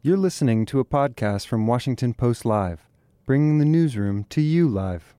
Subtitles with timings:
[0.00, 2.86] You're listening to a podcast from Washington Post Live,
[3.26, 5.16] bringing the newsroom to you live.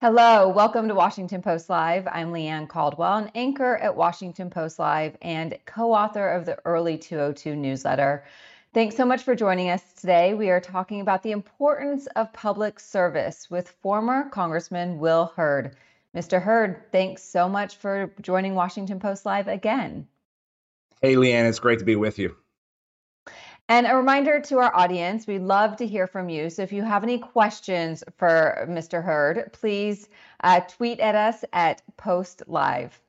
[0.00, 2.08] Hello, welcome to Washington Post Live.
[2.10, 6.58] I'm Leigh Ann Caldwell, an anchor at Washington Post Live and co author of the
[6.64, 8.24] Early 202 newsletter.
[8.72, 10.32] Thanks so much for joining us today.
[10.32, 15.76] We are talking about the importance of public service with former Congressman Will Hurd.
[16.16, 16.40] Mr.
[16.40, 20.08] Hurd, thanks so much for joining Washington Post Live again.
[21.02, 22.34] Hey, Leigh Ann, it's great to be with you.
[23.68, 26.50] And a reminder to our audience, we'd love to hear from you.
[26.50, 29.02] So if you have any questions for Mr.
[29.02, 30.08] Hurd, please
[30.42, 33.00] uh, tweet at us at Post Live.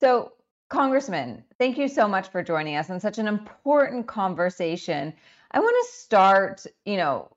[0.00, 0.32] So,
[0.68, 5.14] Congressman, thank you so much for joining us on such an important conversation.
[5.50, 7.28] I want to start, you know,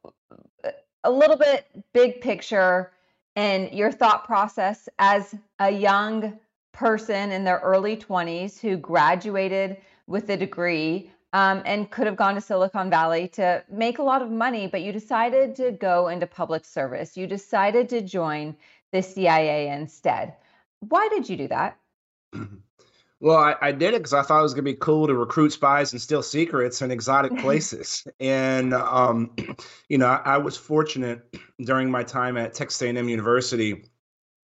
[1.03, 2.91] a little bit big picture
[3.35, 6.39] and your thought process as a young
[6.72, 12.33] person in their early 20s who graduated with a degree um, and could have gone
[12.36, 16.25] to Silicon Valley to make a lot of money, but you decided to go into
[16.25, 17.17] public service.
[17.17, 18.55] You decided to join
[18.94, 20.33] the CIA instead.
[20.80, 21.78] Why did you do that?
[23.22, 25.16] Well, I, I did it because I thought it was going to be cool to
[25.16, 28.06] recruit spies and steal secrets in exotic places.
[28.19, 29.33] and, um,
[29.89, 33.86] you know, I, I was fortunate during my time at Texas A&M University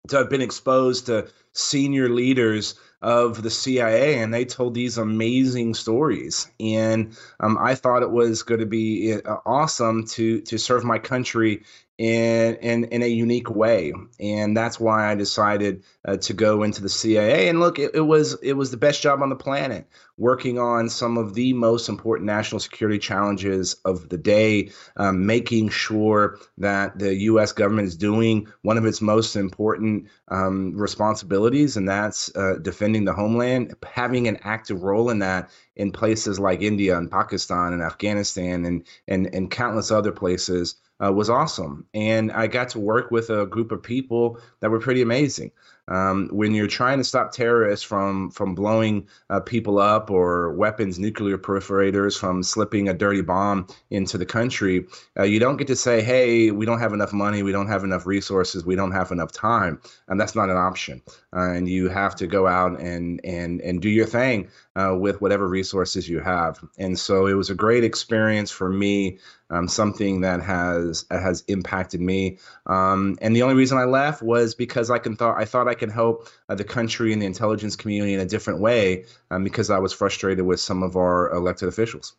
[0.09, 5.75] to have been exposed to senior leaders of the CIA, and they told these amazing
[5.75, 6.51] stories.
[6.59, 10.99] And um, I thought it was going to be uh, awesome to to serve my
[10.99, 11.63] country
[11.99, 16.83] in in in a unique way, and that's why I decided uh, to go into
[16.83, 17.49] the CIA.
[17.49, 19.89] And look, it, it, was it was the best job on the planet,
[20.19, 25.71] working on some of the most important national security challenges of the day, um, making
[25.71, 27.53] sure that the U.S.
[27.53, 33.15] government is doing one of its most important um, responsibilities, and that's uh, defending the
[33.15, 38.67] homeland, having an active role in that in places like India and Pakistan and Afghanistan
[38.67, 41.87] and and and countless other places uh, was awesome.
[41.95, 45.51] And I got to work with a group of people that were pretty amazing.
[45.89, 50.99] Um, when you're trying to stop terrorists from from blowing uh, people up or weapons,
[50.99, 54.85] nuclear proliferators from slipping a dirty bomb into the country,
[55.17, 57.85] uh, you don't get to say, "Hey, we don't have enough money, we don't have
[57.85, 61.01] enough resources, we don't have enough time," and that's not an option.
[61.33, 65.21] Uh, and you have to go out and and and do your thing uh, with
[65.21, 66.63] whatever resources you have.
[66.79, 69.19] And so it was a great experience for me
[69.51, 72.39] um, something that has has impacted me.
[72.67, 75.75] Um, and the only reason I left was because I can thought I thought I
[75.75, 79.71] could help uh, the country and the intelligence community in a different way um, because
[79.71, 82.15] I was frustrated with some of our elected officials.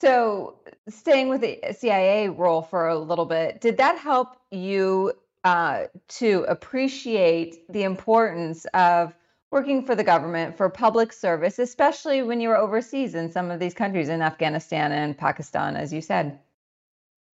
[0.00, 0.58] So,
[0.88, 5.12] staying with the CIA role for a little bit, did that help you
[5.44, 9.14] uh, to appreciate the importance of
[9.50, 13.60] working for the government for public service, especially when you were overseas in some of
[13.60, 16.38] these countries in Afghanistan and Pakistan, as you said?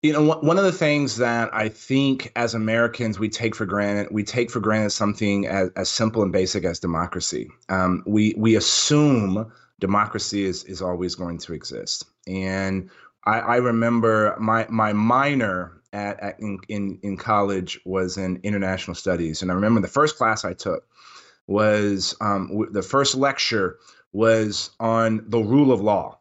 [0.02, 4.08] You know, one of the things that I think as Americans we take for granted,
[4.10, 7.50] we take for granted something as, as simple and basic as democracy.
[7.68, 12.88] Um, we we assume democracy is is always going to exist, and
[13.26, 18.94] I, I remember my my minor at, at in, in in college was in international
[18.94, 20.88] studies, and I remember the first class I took
[21.50, 23.76] was um, w- the first lecture
[24.12, 26.16] was on the rule of law.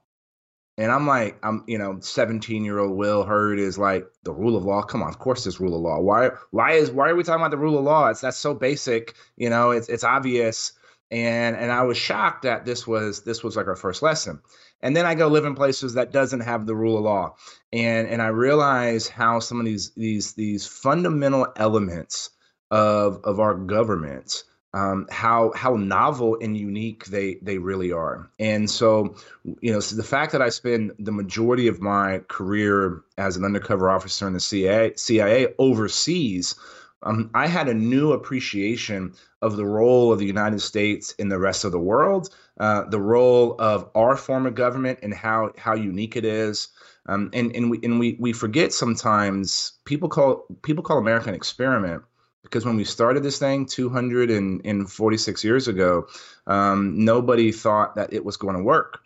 [0.78, 4.58] And I'm like, I'm, you know, 17 year old Will Hurd is like the rule
[4.58, 4.82] of law.
[4.82, 6.00] Come on, of course, there's rule of law.
[6.00, 8.08] Why, why is, why are we talking about the rule of law?
[8.08, 10.72] It's that's so basic, you know, it's it's obvious.
[11.12, 14.40] And and I was shocked that this was this was like our first lesson.
[14.82, 17.36] And then I go live in places that doesn't have the rule of law,
[17.74, 22.30] and and I realize how some of these these these fundamental elements
[22.72, 24.44] of of our government
[24.74, 28.30] um, how how novel and unique they they really are.
[28.40, 29.16] And so,
[29.62, 33.46] you know, so the fact that I spend the majority of my career as an
[33.46, 36.56] undercover officer in the CIA, CIA overseas,
[37.04, 41.40] um, I had a new appreciation of the role of the United States in the
[41.40, 42.30] rest of the world,
[42.60, 46.68] uh, the role of our form of government and how how unique it is.
[47.08, 51.36] Um, and and we and we we forget sometimes people call people call America an
[51.36, 52.04] experiment
[52.44, 56.08] because when we started this thing 246 years ago,
[56.48, 59.00] um, nobody thought that it was going to work.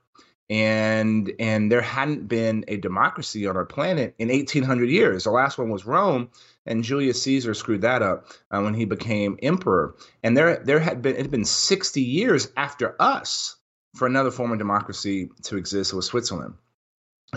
[0.50, 5.24] and and there hadn't been a democracy on our planet in 1800 years.
[5.24, 6.30] The last one was Rome,
[6.66, 9.96] and Julius Caesar screwed that up uh, when he became emperor.
[10.24, 13.56] And there there had been it had been 60 years after us
[13.96, 15.94] for another form of democracy to exist.
[15.94, 16.56] It was Switzerland.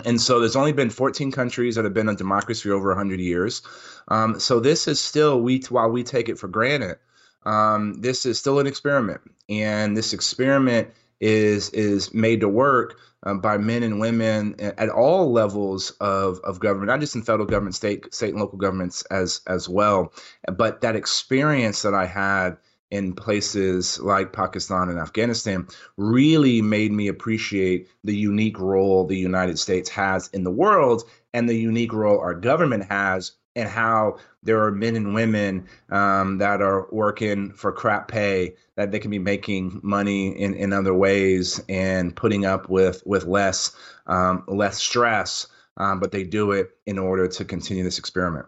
[0.05, 3.61] And so there's only been 14 countries that have been a democracy over 100 years.
[4.09, 6.97] Um, so this is still we while we take it for granted,
[7.45, 10.89] um, this is still an experiment, and this experiment
[11.19, 16.59] is is made to work um, by men and women at all levels of, of
[16.59, 20.13] government, not just in federal government, state state and local governments as as well.
[20.57, 22.57] But that experience that I had
[22.91, 25.67] in places like Pakistan and Afghanistan
[25.97, 31.03] really made me appreciate the unique role the United States has in the world
[31.33, 36.37] and the unique role our government has and how there are men and women um,
[36.37, 40.93] that are working for crap pay that they can be making money in, in other
[40.93, 43.75] ways and putting up with with less
[44.05, 45.47] um, less stress,
[45.77, 48.45] um, but they do it in order to continue this experiment.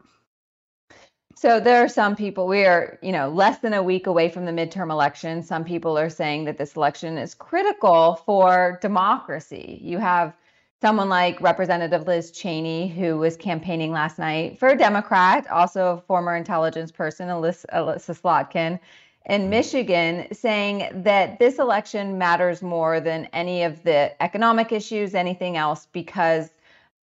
[1.41, 4.43] So there are some people we are, you know, less than a week away from
[4.43, 5.41] the midterm election.
[5.41, 9.79] Some people are saying that this election is critical for democracy.
[9.81, 10.33] You have
[10.81, 16.01] someone like Representative Liz Cheney, who was campaigning last night for a Democrat, also a
[16.01, 18.77] former intelligence person, Elissa, Elissa Slotkin,
[19.25, 19.49] in mm-hmm.
[19.49, 25.87] Michigan, saying that this election matters more than any of the economic issues, anything else,
[25.93, 26.49] because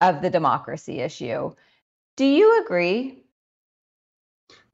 [0.02, 1.54] of the democracy issue.
[2.16, 3.22] Do you agree?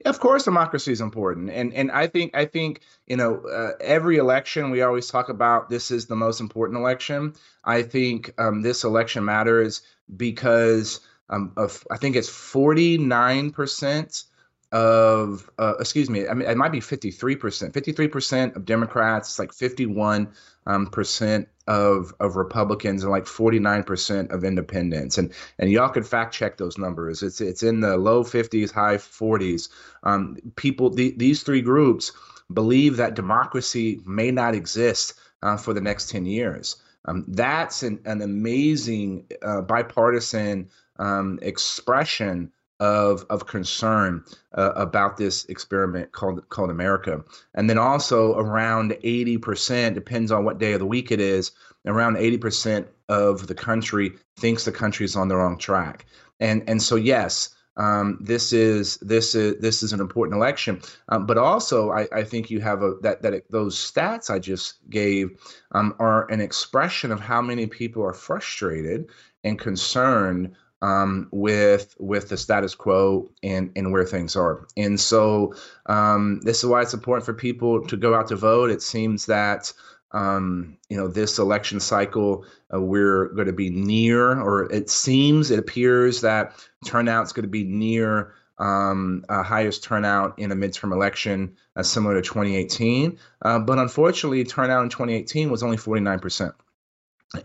[0.05, 4.17] Of course, democracy is important, and and I think I think you know uh, every
[4.17, 7.33] election we always talk about this is the most important election.
[7.63, 9.81] I think um, this election matters
[10.17, 14.25] because um, of I think it's forty nine percent
[14.73, 17.37] of uh, excuse me I mean it might be 53%
[17.71, 20.33] 53% of democrats it's like 51
[20.65, 25.17] um, percent of of republicans and like 49% of independents.
[25.17, 27.23] And and y'all could fact check those numbers.
[27.23, 29.69] It's it's in the low 50s high 40s
[30.03, 32.11] um, people the, these three groups
[32.53, 36.77] believe that democracy may not exist uh, for the next 10 years.
[37.05, 40.69] Um, that's an, an amazing uh, bipartisan
[40.99, 42.51] um, expression
[42.83, 44.21] of of concern
[44.55, 47.23] uh, about this experiment called called America.
[47.55, 51.51] And then also around 80% depends on what day of the week it is,
[51.85, 56.05] around 80% of the country thinks the country is on the wrong track.
[56.41, 61.25] And and so yes, um, this is this is this is an important election, um,
[61.25, 64.77] but also I, I, think you have a that that it, those stats I just
[64.89, 65.39] gave
[65.71, 69.09] um, are an expression of how many people are frustrated
[69.43, 70.53] and concerned
[70.83, 74.67] um, with with the status quo and and where things are.
[74.75, 78.69] And so um, this is why it's important for people to go out to vote.
[78.69, 79.71] It seems that
[80.11, 85.51] um, you know this election cycle uh, we're going to be near, or it seems,
[85.51, 86.53] it appears that
[86.85, 88.33] turnout's going to be near.
[88.59, 93.17] Um, uh, highest turnout in a midterm election, uh, similar to 2018.
[93.41, 96.53] Uh, but unfortunately, turnout in 2018 was only 49 percent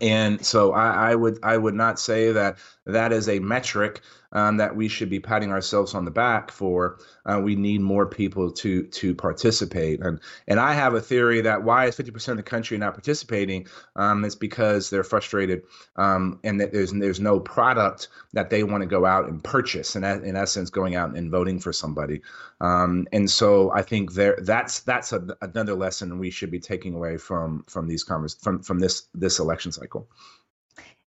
[0.01, 4.57] and so I, I, would I would not say that that is a metric um,
[4.57, 6.99] that we should be patting ourselves on the back for.
[7.25, 11.63] Uh, we need more people to to participate, and and I have a theory that
[11.63, 13.67] why is fifty percent of the country not participating?
[13.95, 15.63] Um, it's because they're frustrated,
[15.95, 19.95] um, and that there's there's no product that they want to go out and purchase,
[19.95, 22.21] and in essence, going out and voting for somebody.
[22.61, 26.93] Um, and so I think there that's that's a, another lesson we should be taking
[26.93, 30.07] away from from these convers from from this this election cycle.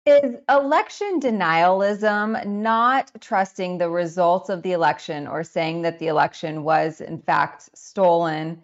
[0.05, 6.63] Is election denialism not trusting the results of the election or saying that the election
[6.63, 8.59] was, in fact, stolen,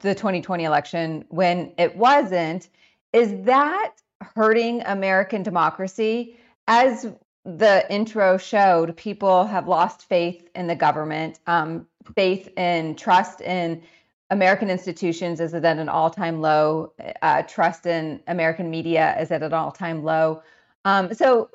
[0.00, 2.68] the 2020 election, when it wasn't?
[3.12, 3.92] Is that
[4.34, 6.38] hurting American democracy?
[6.66, 7.06] As
[7.44, 13.82] the intro showed, people have lost faith in the government, um, faith in trust in
[14.30, 19.42] American institutions is at an all time low, uh, trust in American media is at
[19.42, 20.42] an all time low.
[20.88, 21.50] Um, so,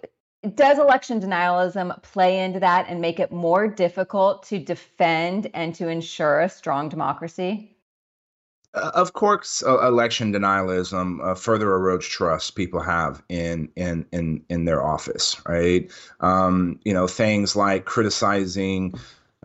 [0.53, 5.87] does election denialism play into that and make it more difficult to defend and to
[5.87, 7.75] ensure a strong democracy?
[8.75, 14.43] Uh, of course, uh, election denialism uh, further erodes trust people have in in in
[14.49, 15.91] in their office, right?
[16.19, 18.93] Um, you know, things like criticizing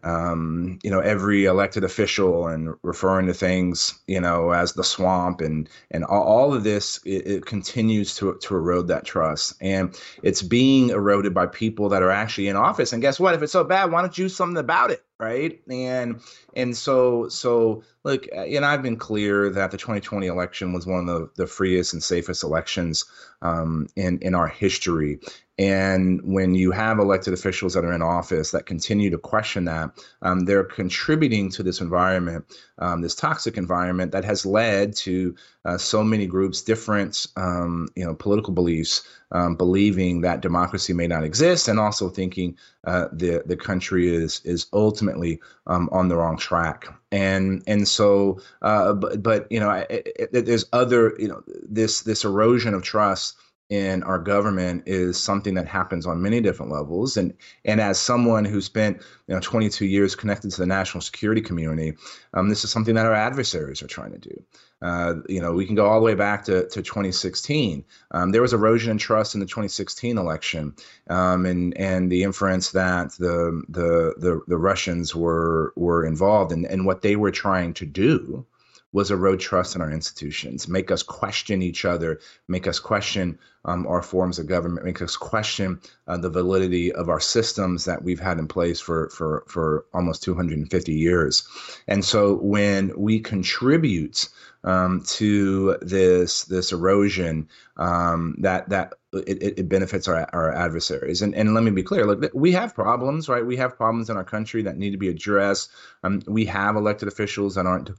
[0.04, 5.40] um, you know every elected official and referring to things you know as the swamp
[5.40, 9.54] and and all, of this it, it, continues to to erode that trust.
[9.60, 12.92] And it's being eroded by people that are actually in office.
[12.92, 13.34] And guess what?
[13.34, 15.04] If it's so bad why don't you do something about it?
[15.20, 15.60] Right?
[15.68, 16.20] And
[16.54, 21.06] and so so look and i've been clear that the 2020 election was one of
[21.06, 23.04] the, the freest and safest elections
[23.42, 25.20] um, in in our history
[25.58, 29.90] and when you have elected officials that are in office that continue to question that,
[30.22, 32.44] um, they're contributing to this environment,
[32.78, 35.34] um, this toxic environment that has led to
[35.64, 41.08] uh, so many groups, different um, you know political beliefs, um, believing that democracy may
[41.08, 46.16] not exist, and also thinking uh, the the country is is ultimately um, on the
[46.16, 46.86] wrong track.
[47.10, 49.84] And and so, uh, but, but you know,
[50.30, 53.36] there's other you know this this erosion of trust
[53.70, 57.16] in our government is something that happens on many different levels.
[57.16, 57.34] And
[57.64, 61.94] and as someone who spent you know 22 years connected to the national security community
[62.32, 64.42] um, this is something that our adversaries are trying to do.
[64.80, 68.40] Uh, you know we can go all the way back to, to 2016 um, there
[68.40, 70.72] was erosion in trust in the 2016 election
[71.10, 76.64] um, and and the inference that the the the, the russians were were involved in
[76.66, 78.46] and what they were trying to do
[78.92, 83.86] was erode trust in our institutions, make us question each other, make us question um,
[83.86, 88.20] our forms of government, make us question uh, the validity of our systems that we've
[88.20, 91.46] had in place for, for, for almost 250 years.
[91.86, 94.28] And so when we contribute
[94.64, 101.22] um, to this this erosion um, that that it, it benefits our, our adversaries.
[101.22, 103.46] And, and let me be clear, look, we have problems, right?
[103.46, 105.70] We have problems in our country that need to be addressed.
[106.02, 107.90] Um, we have elected officials that aren't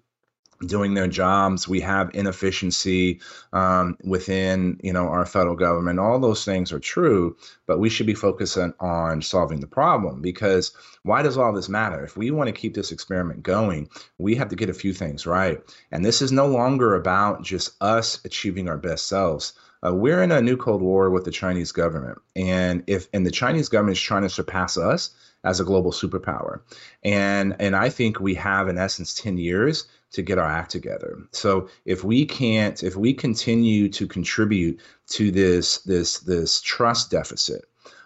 [0.65, 1.67] doing their jobs.
[1.67, 3.21] We have inefficiency
[3.53, 5.99] um, within, you know, our federal government.
[5.99, 10.71] All those things are true, but we should be focusing on solving the problem because
[11.03, 12.03] why does all this matter?
[12.03, 15.25] If we want to keep this experiment going, we have to get a few things
[15.25, 15.61] right.
[15.91, 19.53] And this is no longer about just us achieving our best selves.
[19.85, 23.31] Uh, we're in a new Cold War with the Chinese government, and if and the
[23.31, 25.11] Chinese government is trying to surpass us
[25.45, 26.59] as a global superpower,
[27.01, 31.17] and and I think we have in essence ten years to get our act together.
[31.31, 37.65] So if we can't, if we continue to contribute to this this this trust deficit,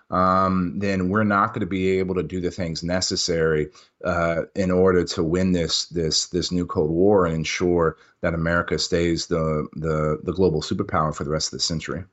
[0.09, 3.69] um, then we're not going to be able to do the things necessary
[4.03, 8.77] uh, in order to win this this this new Cold War and ensure that America
[8.77, 12.03] stays the the the global superpower for the rest of the century.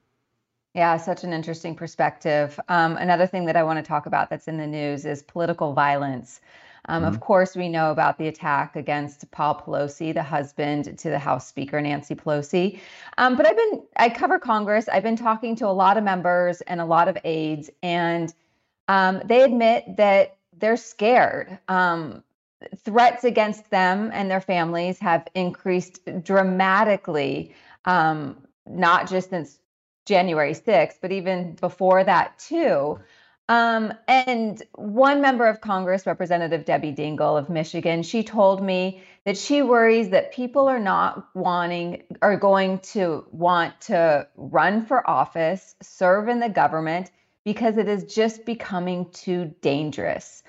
[0.75, 2.59] Yeah, such an interesting perspective.
[2.69, 5.73] Um, another thing that I want to talk about that's in the news is political
[5.73, 6.41] violence.
[6.89, 7.09] Um, mm-hmm.
[7.13, 11.47] Of course, we know about the attack against Paul Pelosi, the husband to the House
[11.47, 12.81] Speaker Nancy Pelosi.
[13.19, 14.89] Um, but I've been, I cover Congress.
[14.89, 18.33] I've been talking to a lot of members and a lot of aides, and
[18.89, 21.59] um, they admit that they're scared.
[21.69, 22.23] Um,
[22.77, 29.59] threats against them and their families have increased dramatically, um, not just since
[30.07, 32.99] January 6th, but even before that, too.
[33.51, 39.37] Um, and one member of Congress, Representative Debbie Dingell of Michigan, she told me that
[39.37, 45.75] she worries that people are not wanting, are going to want to run for office,
[45.83, 47.11] serve in the government,
[47.45, 50.45] because it is just becoming too dangerous.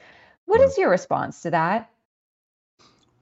[0.45, 1.90] What is your response to that?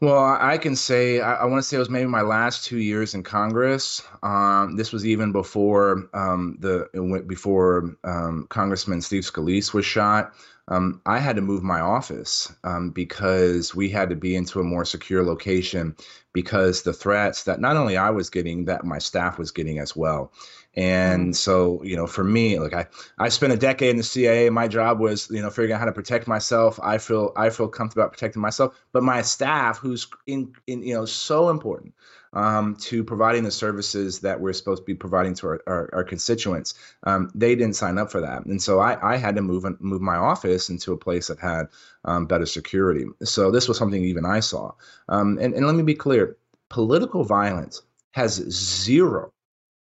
[0.02, 2.78] Well, I can say I, I want to say it was maybe my last two
[2.78, 4.02] years in Congress.
[4.24, 6.88] Um, this was even before um, the
[7.28, 10.34] before um, Congressman Steve Scalise was shot.
[10.70, 14.64] Um, I had to move my office um, because we had to be into a
[14.64, 15.96] more secure location
[16.32, 19.96] because the threats that not only I was getting, that my staff was getting as
[19.96, 20.32] well.
[20.76, 21.36] And mm.
[21.36, 24.50] so, you know, for me, like I, I spent a decade in the CIA.
[24.50, 26.80] My job was, you know, figuring out how to protect myself.
[26.82, 28.80] I feel, I feel comfortable about protecting myself.
[28.92, 31.94] But my staff, who's in, in you know, so important
[32.34, 36.04] um, to providing the services that we're supposed to be providing to our, our, our
[36.04, 38.46] constituents, um, they didn't sign up for that.
[38.46, 41.68] And so I, I had to move move my office into a place that had
[42.06, 43.06] um, better security.
[43.24, 44.74] So this was something even I saw.
[45.08, 46.38] Um, and, and let me be clear:
[46.70, 49.34] political violence has zero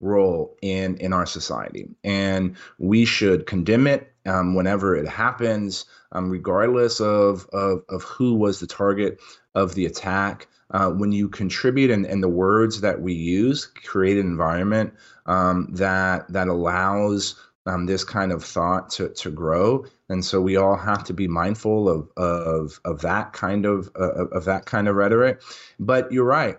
[0.04, 1.88] role in in our society.
[2.04, 8.34] And we should condemn it um, whenever it happens um, regardless of, of of who
[8.34, 9.20] was the target
[9.54, 10.48] of the attack.
[10.70, 14.92] Uh, when you contribute and, and the words that we use create an environment
[15.26, 19.84] um, that that allows um, this kind of thought to, to grow.
[20.08, 24.26] And so we all have to be mindful of of, of that kind of uh,
[24.26, 25.42] of that kind of rhetoric.
[25.78, 26.58] But you're right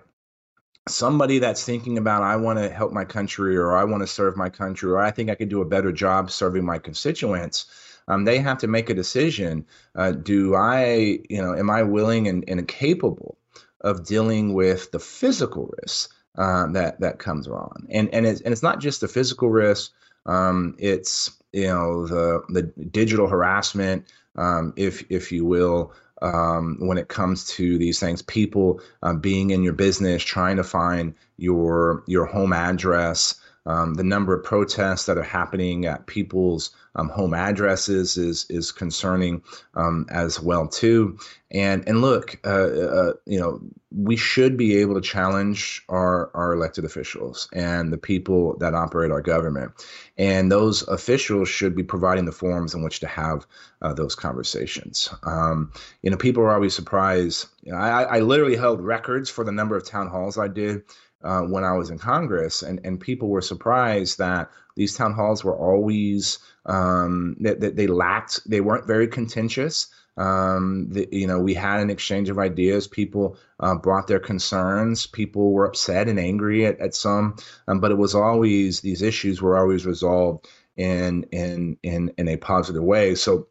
[0.88, 4.38] somebody that's thinking about I want to help my country or I want to serve
[4.38, 7.66] my country or I think I could do a better job serving my constituents,
[8.08, 9.66] um, they have to make a decision.
[9.96, 13.38] Uh, do I, you know, am I willing and, and capable
[13.82, 17.88] of dealing with the physical risks uh, that that comes on?
[17.90, 19.92] And and it's and it's not just the physical risk.
[20.28, 25.94] Um, it's you know the the digital harassment, um, if if you will,
[26.26, 28.22] um, when it comes to these things.
[28.24, 33.36] People uh, being in your business, trying to find your your home address.
[33.66, 38.72] Um, the number of protests that are happening at people's um, home addresses is is
[38.72, 39.42] concerning
[39.74, 41.18] um, as well too.
[41.52, 46.54] And and look, uh, uh, you know, we should be able to challenge our our
[46.54, 49.72] elected officials and the people that operate our government,
[50.18, 53.48] and those officials should be providing the forums in which to have
[53.82, 55.10] uh, those conversations.
[55.24, 57.48] Um, you know, people are always surprised.
[57.64, 60.84] You know, I, I literally held records for the number of town halls I did.
[61.26, 65.44] Uh, when I was in Congress, and, and people were surprised that these town halls
[65.44, 69.88] were always um, that, that they lacked, they weren't very contentious.
[70.18, 72.88] Um, the, you know, we had an exchange of ideas.
[72.88, 75.08] People uh, brought their concerns.
[75.08, 77.36] People were upset and angry at, at some,
[77.68, 82.38] um, but it was always these issues were always resolved in in in in a
[82.38, 83.16] positive way.
[83.16, 83.48] So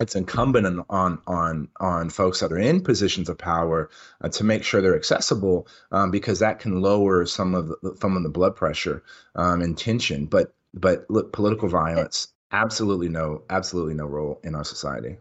[0.00, 4.64] it's incumbent on on on, folks that are in positions of power uh, to make
[4.64, 8.56] sure they're accessible um, because that can lower some of the, some of the blood
[8.56, 9.02] pressure
[9.36, 10.26] um, and tension.
[10.26, 15.16] But but look, political violence absolutely no absolutely no role in our society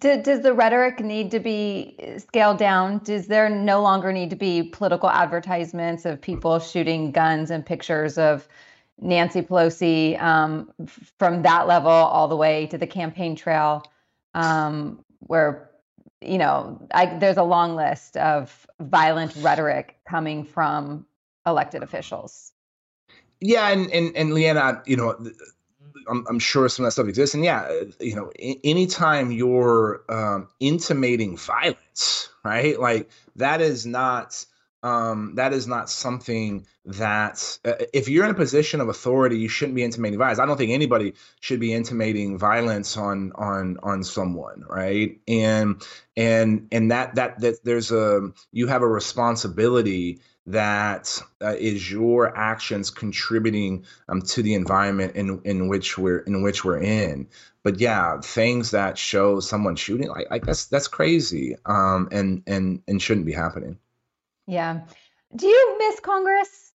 [0.00, 2.98] does the rhetoric need to be scaled down?
[2.98, 8.18] Does there no longer need to be political advertisements of people shooting guns and pictures
[8.18, 8.48] of
[9.00, 10.72] Nancy Pelosi um,
[11.18, 13.84] from that level all the way to the campaign trail,
[14.34, 15.70] um, where
[16.20, 21.06] you know I, there's a long list of violent rhetoric coming from
[21.46, 22.52] elected officials.
[23.40, 25.14] Yeah, and and and Leanna, you know,
[26.08, 27.34] I'm, I'm, sure some of that stuff exists.
[27.34, 27.68] And yeah,
[28.00, 28.30] you know,
[28.64, 32.78] anytime you're um, intimating violence, right?
[32.80, 34.44] Like that is not
[34.86, 39.48] um, that is not something that uh, if you're in a position of authority, you
[39.48, 40.38] shouldn't be intimating violence.
[40.38, 45.18] I don't think anybody should be intimating violence on on on someone, right?
[45.26, 45.82] And
[46.16, 52.36] and and that that that there's a you have a responsibility that uh, is your
[52.36, 57.26] actions contributing um, to the environment in in which we're in which we're in
[57.64, 62.80] but yeah things that show someone shooting like, like that's that's crazy um and and
[62.86, 63.76] and shouldn't be happening
[64.46, 64.80] yeah.
[65.34, 66.72] Do you miss congress?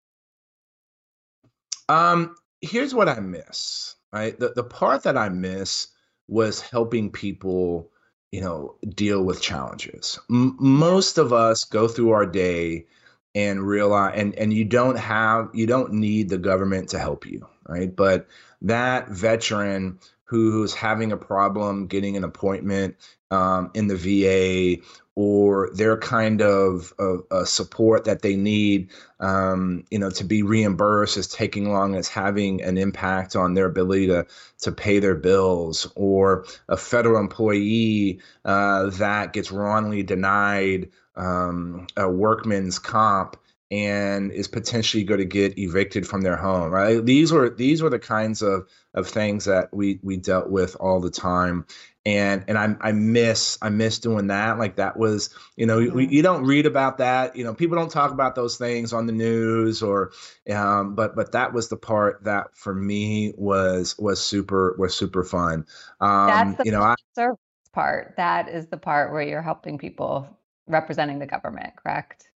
[1.89, 4.39] Um here's what i miss right?
[4.39, 5.89] The, the part that i miss
[6.29, 7.91] was helping people
[8.33, 10.19] you know deal with challenges.
[10.31, 12.87] M- most of us go through our day
[13.35, 17.47] and realize and and you don't have you don't need the government to help you
[17.69, 17.95] right?
[17.95, 18.29] But
[18.63, 22.97] that veteran who's having a problem getting an appointment
[23.31, 24.83] um, in the VA
[25.15, 30.43] or their kind of, of uh, support that they need, um, you know, to be
[30.43, 34.27] reimbursed is taking long, is having an impact on their ability to
[34.61, 42.11] to pay their bills, or a federal employee uh, that gets wrongly denied um, a
[42.11, 43.37] workman's comp
[43.71, 47.91] and is potentially going to get evicted from their home right these were these were
[47.91, 51.65] the kinds of of things that we we dealt with all the time
[52.07, 54.59] and and I, I miss I miss doing that.
[54.59, 57.35] Like that was you know we, you don't read about that.
[57.35, 60.13] You know people don't talk about those things on the news or
[60.49, 65.25] um, but but that was the part that for me was was super was super
[65.25, 65.67] fun.
[66.01, 67.41] Um, That's the you know I, service
[67.73, 68.15] part.
[68.17, 70.29] That is the part where you're helping people
[70.69, 72.29] representing the government, correct?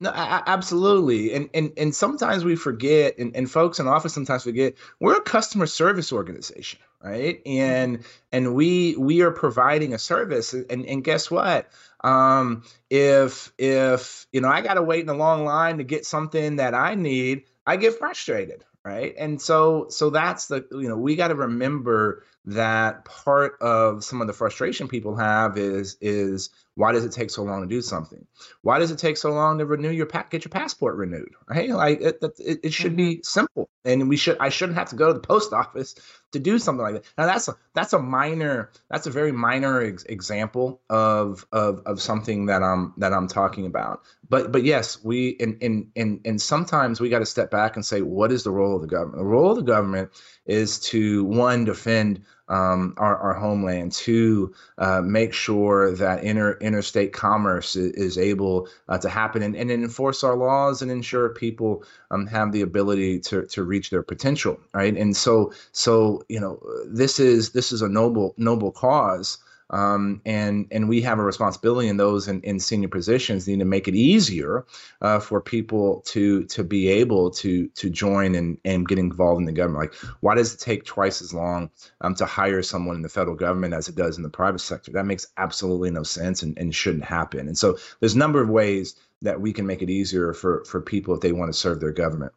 [0.00, 1.34] No, I, I, absolutely.
[1.34, 5.22] And and and sometimes we forget, and, and folks in office sometimes forget, we're a
[5.22, 7.42] customer service organization, right?
[7.44, 7.60] Mm-hmm.
[7.60, 10.52] And and we we are providing a service.
[10.52, 11.68] And and guess what?
[12.02, 16.56] Um, if if you know I gotta wait in a long line to get something
[16.56, 19.14] that I need, I get frustrated, right?
[19.16, 24.26] And so so that's the you know, we gotta remember that part of some of
[24.26, 28.26] the frustration people have is is why does it take so long to do something?
[28.62, 31.70] Why does it take so long to renew your pa- get your passport renewed right?
[31.70, 33.22] Like it, it, it should be mm-hmm.
[33.22, 33.68] simple.
[33.84, 35.94] And we should i shouldn't have to go to the post office
[36.32, 37.04] to do something like that.
[37.16, 42.00] Now that's a that's a minor that's a very minor ex- example of of of
[42.00, 44.02] something that i'm that i'm talking about.
[44.28, 47.84] But but yes we and and and, and sometimes we got to step back and
[47.84, 49.18] say what is the role of the government?
[49.18, 50.10] The role of the government
[50.46, 57.12] is to one defend um, our, our, homeland, to uh, make sure that inter, interstate
[57.12, 61.84] commerce is, is able uh, to happen and, and enforce our laws and ensure people
[62.10, 64.96] um, have the ability to, to reach their potential, right?
[64.96, 69.38] And so, so you know, this is this is a noble noble cause.
[69.70, 73.64] Um, and and we have a responsibility in those in, in senior positions need to
[73.64, 74.66] make it easier
[75.00, 79.46] uh, for people to to be able to to join and, and get involved in
[79.46, 79.92] the government.
[79.92, 81.70] Like, why does it take twice as long
[82.02, 84.92] um, to hire someone in the federal government as it does in the private sector?
[84.92, 87.48] That makes absolutely no sense and, and shouldn't happen.
[87.48, 90.82] And so there's a number of ways that we can make it easier for for
[90.82, 92.32] people if they want to serve their government.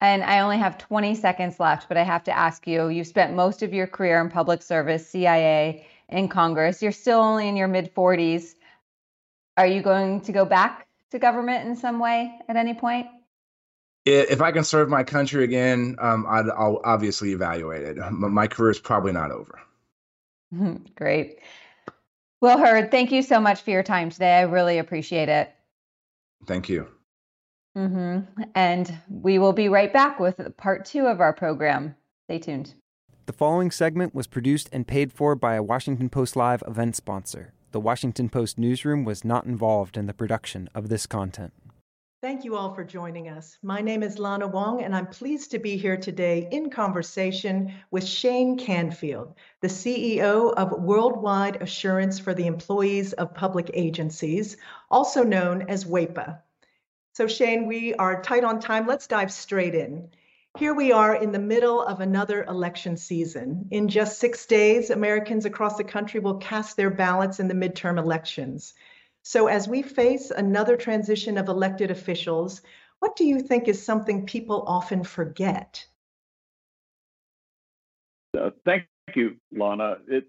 [0.00, 3.34] And I only have 20 seconds left, but I have to ask you, you spent
[3.34, 6.82] most of your career in public service, CIA, in Congress.
[6.82, 8.54] You're still only in your mid 40s.
[9.56, 13.06] Are you going to go back to government in some way at any point?
[14.04, 17.96] If I can serve my country again, um, i will obviously evaluate it.
[18.12, 19.60] My career is probably not over.
[20.94, 21.40] Great.
[22.40, 24.36] Will Hurd, thank you so much for your time today.
[24.36, 25.52] I really appreciate it.
[26.46, 26.86] Thank you.
[27.76, 28.42] Mm-hmm.
[28.54, 31.96] And we will be right back with part two of our program.
[32.24, 32.74] Stay tuned.
[33.26, 37.52] The following segment was produced and paid for by a Washington Post Live event sponsor.
[37.72, 41.52] The Washington Post newsroom was not involved in the production of this content.
[42.22, 43.58] Thank you all for joining us.
[43.64, 48.06] My name is Lana Wong, and I'm pleased to be here today in conversation with
[48.06, 54.56] Shane Canfield, the CEO of Worldwide Assurance for the Employees of Public Agencies,
[54.88, 56.38] also known as WAEPA.
[57.14, 58.86] So, Shane, we are tight on time.
[58.86, 60.10] Let's dive straight in.
[60.56, 63.68] Here we are in the middle of another election season.
[63.70, 67.98] In just six days, Americans across the country will cast their ballots in the midterm
[67.98, 68.72] elections.
[69.22, 72.62] So, as we face another transition of elected officials,
[73.00, 75.84] what do you think is something people often forget?
[78.38, 79.96] Uh, thank you, Lana.
[80.08, 80.24] It,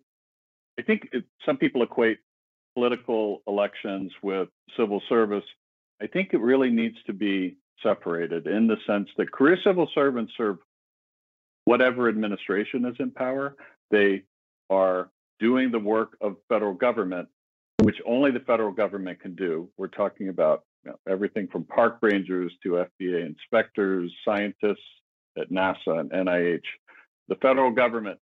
[0.78, 2.20] I think it, some people equate
[2.74, 5.46] political elections with civil service.
[6.02, 10.34] I think it really needs to be separated in the sense that career civil servants
[10.38, 10.58] serve
[11.66, 13.56] whatever administration is in power.
[13.92, 14.24] They
[14.70, 15.10] are
[15.40, 17.28] doing the work of federal government,
[17.82, 19.70] which only the federal government can do.
[19.78, 24.78] We're talking about you know, everything from park rangers to FDA inspectors, scientists
[25.38, 26.64] at NASA and NIH.
[27.28, 28.20] The federal government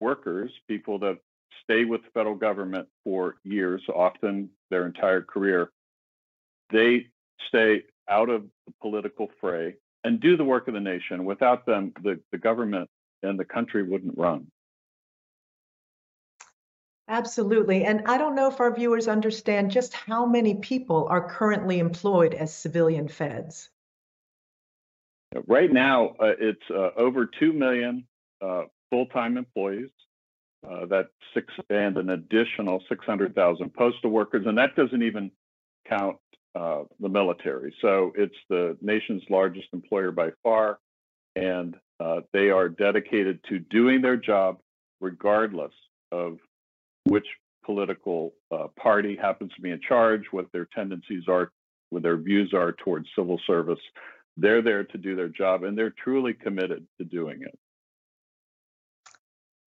[0.00, 1.18] workers, people that
[1.64, 5.70] stay with the federal government for years, often their entire career,
[6.70, 7.06] they
[7.48, 11.24] stay out of the political fray and do the work of the nation.
[11.24, 12.88] Without them, the, the government
[13.22, 14.46] and the country wouldn't run.
[17.08, 17.84] Absolutely.
[17.84, 22.32] And I don't know if our viewers understand just how many people are currently employed
[22.32, 23.68] as civilian feds.
[25.46, 28.06] Right now, uh, it's uh, over 2 million
[28.40, 29.90] uh, full time employees.
[30.66, 35.30] Uh, that six and an additional 600,000 postal workers, and that doesn't even
[35.86, 36.16] count
[36.54, 37.74] uh, the military.
[37.80, 40.78] So it's the nation's largest employer by far,
[41.36, 44.58] and uh, they are dedicated to doing their job
[45.00, 45.72] regardless
[46.12, 46.38] of
[47.04, 47.26] which
[47.64, 51.50] political uh, party happens to be in charge, what their tendencies are,
[51.90, 53.78] what their views are towards civil service.
[54.36, 57.58] They're there to do their job, and they're truly committed to doing it.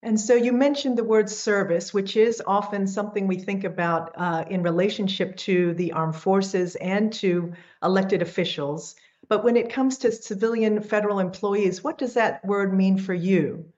[0.03, 4.45] And so you mentioned the word service, which is often something we think about uh,
[4.49, 8.95] in relationship to the armed forces and to elected officials.
[9.29, 13.73] But when it comes to civilian federal employees, what does that word mean for you?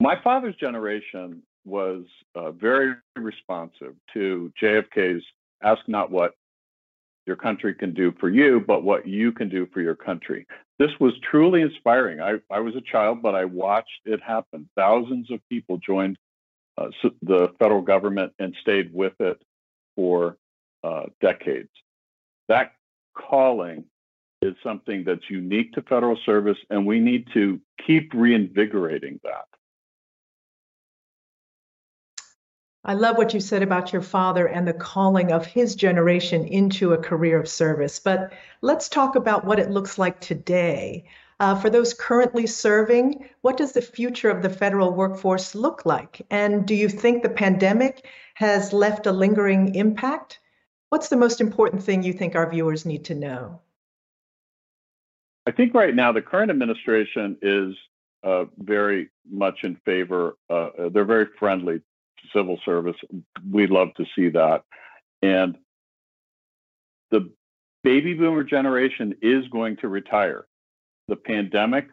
[0.00, 2.04] My father's generation was
[2.34, 5.24] uh, very responsive to JFK's
[5.62, 6.32] ask not what
[7.26, 10.46] your country can do for you, but what you can do for your country
[10.78, 12.20] this was truly inspiring.
[12.20, 14.68] I, I was a child, but I watched it happen.
[14.76, 16.18] Thousands of people joined
[16.76, 16.88] uh,
[17.22, 19.40] the federal government and stayed with it
[19.94, 20.36] for
[20.82, 21.70] uh, decades.
[22.48, 22.72] That
[23.16, 23.84] calling
[24.42, 29.46] is something that's unique to federal service, and we need to keep reinvigorating that.
[32.86, 36.92] I love what you said about your father and the calling of his generation into
[36.92, 37.98] a career of service.
[37.98, 41.06] But let's talk about what it looks like today.
[41.40, 46.20] Uh, for those currently serving, what does the future of the federal workforce look like?
[46.30, 50.40] And do you think the pandemic has left a lingering impact?
[50.90, 53.60] What's the most important thing you think our viewers need to know?
[55.46, 57.74] I think right now the current administration is
[58.22, 60.36] uh, very much in favor.
[60.50, 61.80] Uh, they're very friendly
[62.32, 62.96] civil service.
[63.50, 64.62] We'd love to see that.
[65.22, 65.56] And
[67.10, 67.30] the
[67.82, 70.46] baby boomer generation is going to retire.
[71.08, 71.88] The pandemic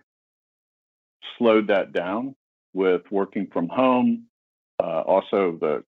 [1.38, 2.36] slowed that down
[2.74, 4.26] with working from home,
[4.82, 5.84] uh, also the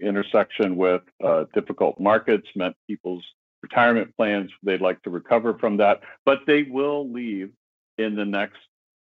[0.00, 3.24] intersection with uh, difficult markets meant people's
[3.62, 7.50] retirement plans, they'd like to recover from that, but they will leave
[7.96, 8.58] in the next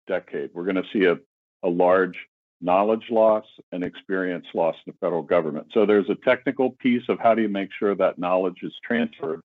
[0.07, 0.51] decade.
[0.53, 1.17] We're going to see a,
[1.63, 2.17] a large
[2.63, 5.67] knowledge loss and experience loss in the federal government.
[5.73, 9.41] So there's a technical piece of how do you make sure that knowledge is transferred.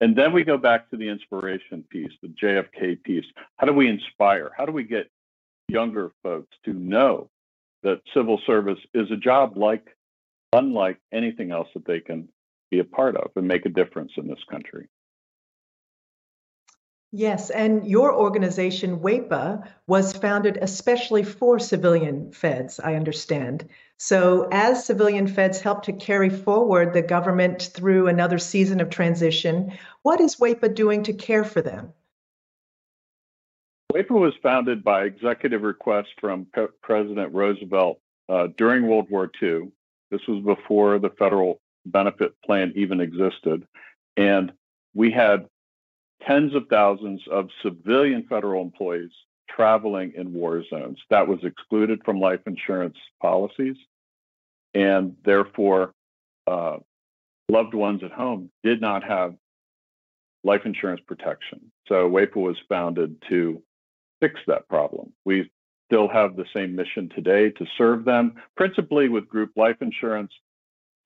[0.00, 3.24] And then we go back to the inspiration piece, the JFK piece.
[3.58, 4.50] How do we inspire?
[4.56, 5.08] How do we get
[5.68, 7.30] younger folks to know
[7.82, 9.96] that civil service is a job like
[10.52, 12.28] unlike anything else that they can
[12.70, 14.88] be a part of and make a difference in this country.
[17.16, 23.68] Yes, and your organization, WAEPA, was founded especially for civilian feds, I understand.
[23.98, 29.74] So, as civilian feds help to carry forward the government through another season of transition,
[30.02, 31.92] what is WAEPA doing to care for them?
[33.92, 39.70] WAEPA was founded by executive request from P- President Roosevelt uh, during World War II.
[40.10, 43.68] This was before the federal benefit plan even existed.
[44.16, 44.52] And
[44.94, 45.46] we had
[46.26, 49.10] tens of thousands of civilian federal employees
[49.48, 50.98] traveling in war zones.
[51.10, 53.76] That was excluded from life insurance policies.
[54.74, 55.92] And therefore,
[56.46, 56.78] uh,
[57.48, 59.34] loved ones at home did not have
[60.42, 61.70] life insurance protection.
[61.88, 63.62] So WAEPA was founded to
[64.20, 65.12] fix that problem.
[65.24, 65.50] We
[65.86, 70.32] still have the same mission today to serve them, principally with group life insurance.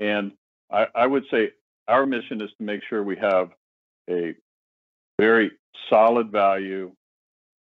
[0.00, 0.32] And
[0.70, 1.50] I, I would say
[1.88, 3.50] our mission is to make sure we have
[4.08, 4.34] a
[5.18, 5.50] very
[5.90, 6.92] solid value,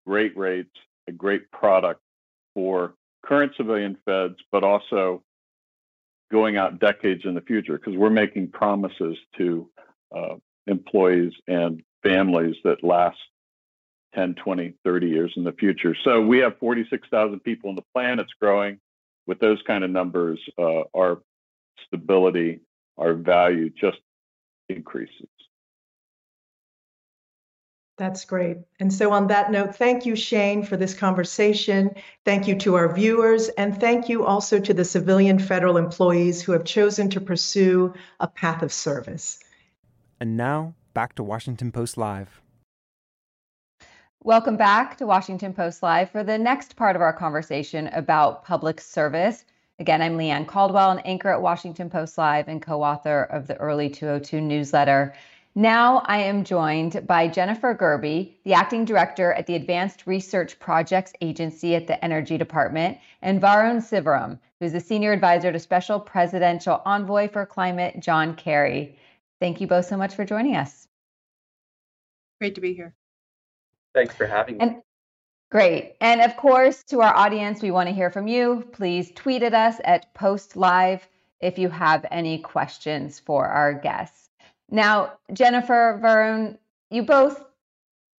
[0.05, 0.75] great rates,
[1.07, 2.01] a great product
[2.53, 5.23] for current civilian feds, but also
[6.31, 9.69] going out decades in the future because we're making promises to
[10.15, 10.35] uh,
[10.67, 13.17] employees and families that last
[14.15, 15.95] 10, 20, 30 years in the future.
[16.03, 18.19] So we have 46,000 people in the plan.
[18.19, 18.79] It's growing.
[19.27, 21.19] With those kind of numbers, uh, our
[21.87, 22.61] stability,
[22.97, 23.97] our value just
[24.69, 25.27] increases.
[27.97, 28.57] That's great.
[28.79, 31.95] And so, on that note, thank you, Shane, for this conversation.
[32.25, 33.47] Thank you to our viewers.
[33.49, 38.27] And thank you also to the civilian federal employees who have chosen to pursue a
[38.27, 39.39] path of service.
[40.19, 42.41] And now, back to Washington Post Live.
[44.23, 48.81] Welcome back to Washington Post Live for the next part of our conversation about public
[48.81, 49.45] service.
[49.77, 53.47] Again, I'm Leigh Ann Caldwell, an anchor at Washington Post Live and co author of
[53.47, 55.13] the Early 202 newsletter.
[55.57, 61.13] Now I am joined by Jennifer Gerbi, the acting director at the Advanced Research Projects
[61.21, 66.81] Agency at the Energy Department, and Varun Sivaram, who's the senior advisor to Special Presidential
[66.85, 68.99] Envoy for Climate, John Kerry.
[69.39, 70.89] Thank you both so much for joining us.
[72.41, 72.93] Great to be here.
[73.93, 74.61] Thanks for having me.
[74.61, 74.81] And
[75.51, 75.95] great.
[76.01, 78.67] And of course, to our audience, we want to hear from you.
[78.73, 81.07] Please tweet at us at Post Live
[81.39, 84.24] if you have any questions for our guests.
[84.69, 86.57] Now, Jennifer, Varun,
[86.89, 87.43] you both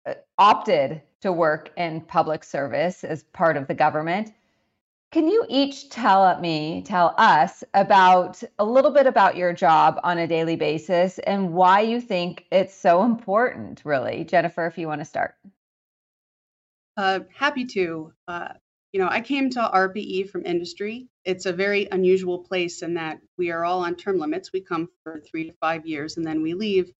[0.06, 4.32] uh, opted to work in public service as part of the government.
[5.12, 10.18] Can you each tell me, tell us about a little bit about your job on
[10.18, 14.24] a daily basis and why you think it's so important, really?
[14.24, 15.34] Jennifer, if you want to start.
[16.96, 18.12] Uh, happy to.
[18.26, 18.48] Uh,
[18.92, 21.08] you know, I came to ARPA-E from industry.
[21.24, 24.52] It's a very unusual place in that we are all on term limits.
[24.52, 26.92] We come for three to five years and then we leave.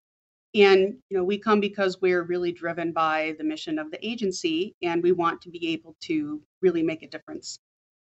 [0.54, 4.74] And, you know, we come because we're really driven by the mission of the agency
[4.82, 7.58] and we want to be able to really make a difference.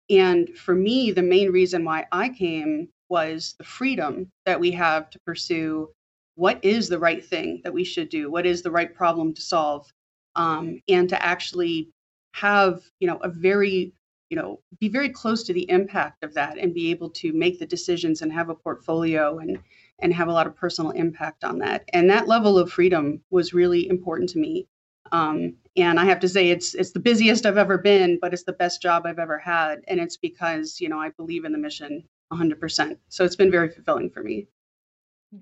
[0.08, 5.10] And for me, the main reason why I came was the freedom that we have
[5.10, 5.88] to pursue
[6.34, 9.42] what is the right thing that we should do, what is the right problem to
[9.42, 9.90] solve,
[10.34, 11.88] um, and to actually
[12.36, 13.94] have you know a very
[14.28, 17.58] you know be very close to the impact of that and be able to make
[17.58, 19.58] the decisions and have a portfolio and
[20.00, 21.88] and have a lot of personal impact on that.
[21.94, 24.66] And that level of freedom was really important to me.
[25.12, 28.44] Um, and i have to say it's it's the busiest i've ever been but it's
[28.44, 29.80] the best job i've ever had.
[29.88, 33.70] And it's because you know i believe in the mission 100% so it's been very
[33.70, 34.46] fulfilling for me.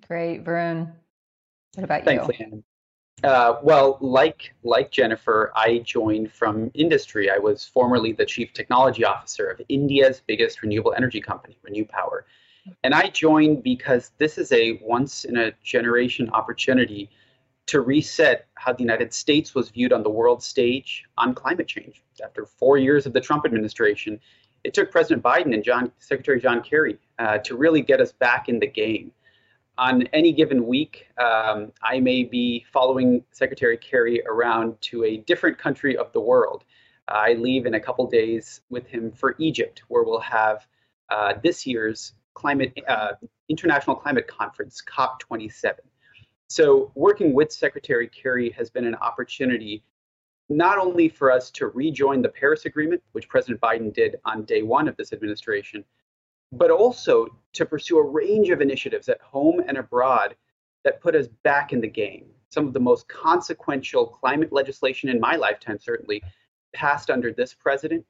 [0.07, 0.93] Great varun.
[1.75, 2.29] What about Thanks, you?
[2.29, 2.65] Leigh Ann.
[3.25, 7.31] Uh, well, like like Jennifer, I joined from industry.
[7.31, 12.27] I was formerly the chief technology officer of India's biggest renewable energy company, Renew Power,
[12.83, 17.09] and I joined because this is a once in a generation opportunity
[17.67, 22.03] to reset how the United States was viewed on the world stage on climate change.
[22.23, 24.21] After four years of the Trump administration,
[24.65, 28.51] it took President Biden and John Secretary John Kerry uh, to really get us back
[28.51, 29.13] in the game
[29.77, 35.59] on any given week, um, I may be following Secretary Kerry around to a different
[35.59, 36.65] country of the world.
[37.09, 40.67] I leave in a couple days with him for Egypt, where we'll have
[41.11, 43.13] uh, this year's climate uh,
[43.49, 45.75] international climate conference, COP27.
[46.49, 49.85] So working with Secretary Kerry has been an opportunity
[50.49, 54.63] not only for us to rejoin the Paris Agreement, which President Biden did on day
[54.63, 55.85] one of this administration,
[56.53, 60.37] but also to pursue a range of initiatives at home and abroad
[60.85, 62.27] that put us back in the game.
[62.51, 66.23] Some of the most consequential climate legislation in my lifetime, certainly,
[66.73, 68.05] passed under this president.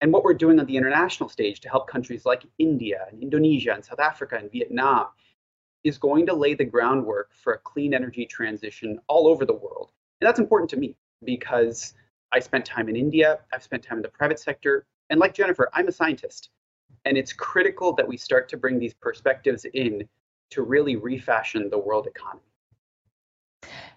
[0.00, 3.72] And what we're doing on the international stage to help countries like India and Indonesia
[3.74, 5.06] and South Africa and Vietnam
[5.84, 9.90] is going to lay the groundwork for a clean energy transition all over the world.
[10.20, 11.94] And that's important to me because
[12.32, 15.68] I spent time in India, I've spent time in the private sector, and like Jennifer,
[15.72, 16.50] I'm a scientist.
[17.04, 20.08] And it's critical that we start to bring these perspectives in
[20.50, 22.42] to really refashion the world economy.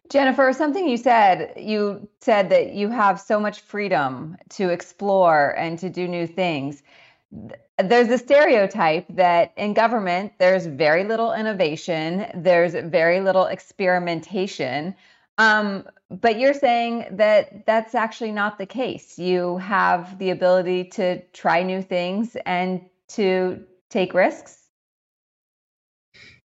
[0.09, 5.79] Jennifer, something you said, you said that you have so much freedom to explore and
[5.79, 6.83] to do new things.
[7.83, 14.93] There's a stereotype that in government, there's very little innovation, there's very little experimentation.
[15.39, 19.17] Um, but you're saying that that's actually not the case.
[19.17, 22.81] You have the ability to try new things and
[23.13, 24.59] to take risks.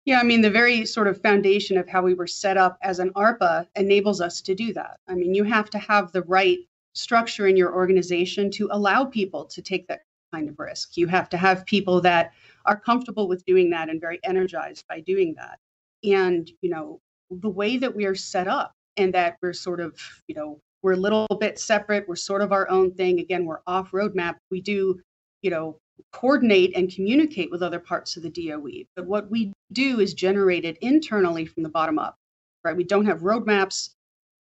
[0.05, 2.99] Yeah, I mean, the very sort of foundation of how we were set up as
[2.99, 4.99] an ARPA enables us to do that.
[5.09, 6.59] I mean, you have to have the right
[6.93, 10.97] structure in your organization to allow people to take that kind of risk.
[10.97, 12.33] You have to have people that
[12.67, 15.59] are comfortable with doing that and very energized by doing that.
[16.03, 17.01] And, you know,
[17.31, 19.99] the way that we are set up and that we're sort of,
[20.29, 23.21] you know, we're a little bit separate, we're sort of our own thing.
[23.21, 24.35] Again, we're off roadmap.
[24.51, 25.01] We do,
[25.41, 25.79] you know,
[26.13, 28.85] coordinate and communicate with other parts of the DOE.
[28.97, 32.17] But what we do is generate it internally from the bottom up,
[32.65, 32.77] right?
[32.77, 33.91] We don't have roadmaps.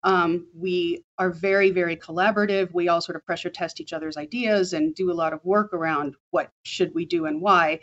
[0.02, 2.72] Um, we are very, very collaborative.
[2.72, 5.72] We all sort of pressure test each other's ideas and do a lot of work
[5.72, 7.80] around what should we do and why.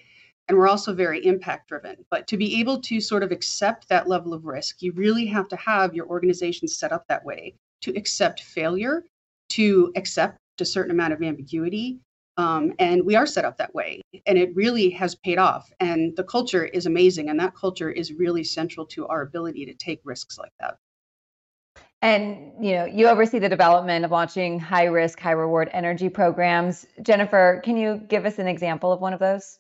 [0.48, 2.06] And we're also very impact driven.
[2.10, 5.48] But to be able to sort of accept that level of risk, you really have
[5.50, 9.04] to have your organization set up that way to accept failure,
[9.50, 12.00] to accept a certain amount of ambiguity,
[12.38, 14.02] um, and we are set up that way.
[14.28, 15.70] And it really has paid off.
[15.80, 17.30] And the culture is amazing.
[17.30, 20.78] And that culture is really central to our ability to take risks like that.
[22.04, 26.86] And you know, you oversee the development of launching high risk, high reward energy programs.
[27.02, 29.58] Jennifer, can you give us an example of one of those?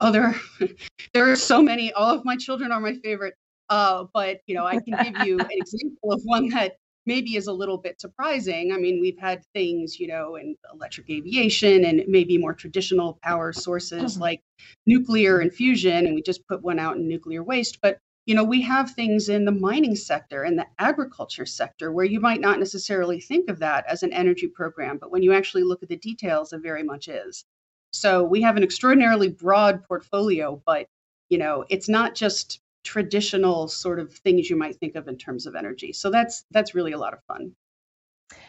[0.00, 0.34] Oh, there are,
[1.14, 1.92] there are so many.
[1.94, 3.34] All of my children are my favorite.
[3.70, 6.76] Uh, but you know, I can give you an example of one that
[7.08, 8.70] maybe is a little bit surprising.
[8.70, 13.52] I mean, we've had things, you know, in electric aviation and maybe more traditional power
[13.52, 14.20] sources mm-hmm.
[14.20, 14.42] like
[14.86, 17.80] nuclear and fusion, and we just put one out in nuclear waste.
[17.80, 22.04] But you know, we have things in the mining sector and the agriculture sector where
[22.04, 25.62] you might not necessarily think of that as an energy program, but when you actually
[25.62, 27.46] look at the details, it very much is.
[27.94, 30.86] So we have an extraordinarily broad portfolio, but
[31.30, 35.46] you know, it's not just traditional sort of things you might think of in terms
[35.46, 35.92] of energy.
[35.92, 37.52] So that's that's really a lot of fun.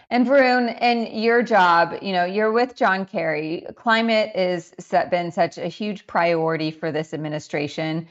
[0.10, 3.66] And Varun, in your job, you know, you're with John Kerry.
[3.76, 8.08] Climate is set, been such a huge priority for this administration.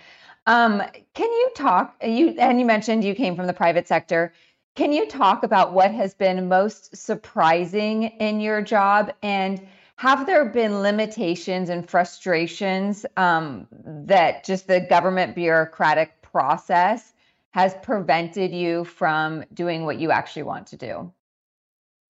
[0.46, 0.83] Um,
[1.14, 1.96] can you talk?
[2.02, 4.33] You and you mentioned you came from the private sector.
[4.76, 9.61] Can you talk about what has been most surprising in your job and
[9.98, 17.14] have there been limitations and frustrations um, that just the government bureaucratic process
[17.50, 21.12] has prevented you from doing what you actually want to do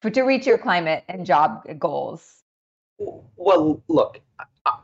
[0.03, 2.43] for to reach your climate and job goals?
[2.99, 4.21] Well, look,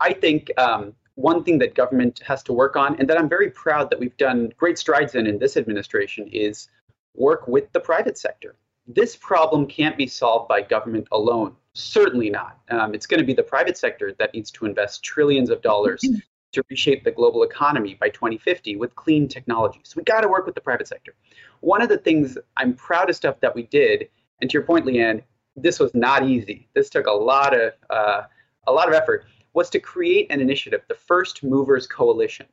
[0.01, 3.51] I think um, one thing that government has to work on, and that I'm very
[3.51, 6.69] proud that we've done great strides in in this administration, is
[7.15, 8.57] work with the private sector.
[8.87, 11.57] This problem can't be solved by government alone.
[11.73, 12.61] Certainly not.
[12.71, 16.05] Um, it's going to be the private sector that needs to invest trillions of dollars
[16.53, 19.81] to reshape the global economy by 2050 with clean technology.
[19.83, 21.15] So we got to work with the private sector.
[21.61, 24.09] One of the things I'm proudest of that we did,
[24.41, 25.23] and to your point, Leigh Ann,
[25.57, 26.69] this was not easy.
[26.75, 28.23] This took a lot of uh,
[28.67, 29.27] a lot of effort.
[29.53, 32.47] Was to create an initiative, the First Movers Coalition,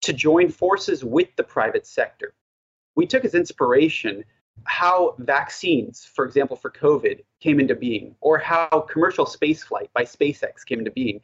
[0.00, 2.34] to join forces with the private sector.
[2.96, 4.24] We took as inspiration
[4.64, 10.64] how vaccines, for example, for COVID, came into being, or how commercial spaceflight by SpaceX
[10.64, 11.20] came into being,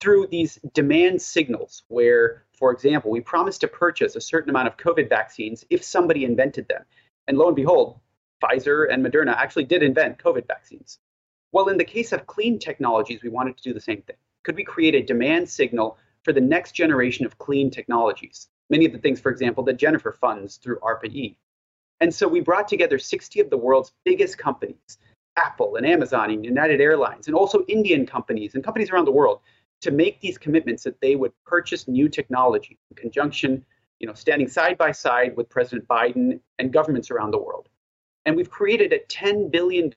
[0.00, 4.76] through these demand signals where, for example, we promised to purchase a certain amount of
[4.76, 6.84] COVID vaccines if somebody invented them.
[7.28, 7.98] And lo and behold,
[8.42, 10.98] Pfizer and Moderna actually did invent COVID vaccines.
[11.52, 14.16] Well, in the case of clean technologies, we wanted to do the same thing.
[14.42, 18.48] Could we create a demand signal for the next generation of clean technologies?
[18.68, 21.38] Many of the things, for example, that Jennifer funds through ARPA-E.
[22.00, 24.98] And so we brought together 60 of the world's biggest companies
[25.36, 29.40] Apple and Amazon and United Airlines, and also Indian companies and companies around the world
[29.82, 33.64] to make these commitments that they would purchase new technology in conjunction,
[34.00, 37.68] you know, standing side by side with President Biden and governments around the world.
[38.24, 39.92] And we've created a $10 billion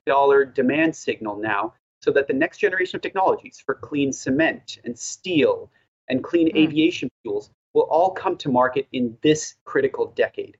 [0.54, 5.70] demand signal now so that the next generation of technologies for clean cement and steel
[6.08, 6.56] and clean mm.
[6.56, 10.56] aviation fuels will all come to market in this critical decade.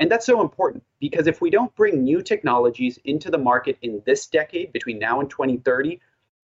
[0.00, 4.02] And that's so important because if we don't bring new technologies into the market in
[4.04, 6.00] this decade, between now and 2030,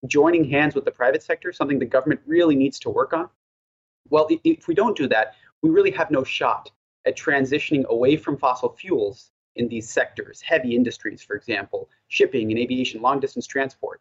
[0.07, 3.29] joining hands with the private sector, something the government really needs to work on,
[4.09, 6.71] well, if we don't do that, we really have no shot
[7.05, 12.59] at transitioning away from fossil fuels in these sectors, heavy industries, for example, shipping and
[12.59, 13.99] aviation, long distance transport.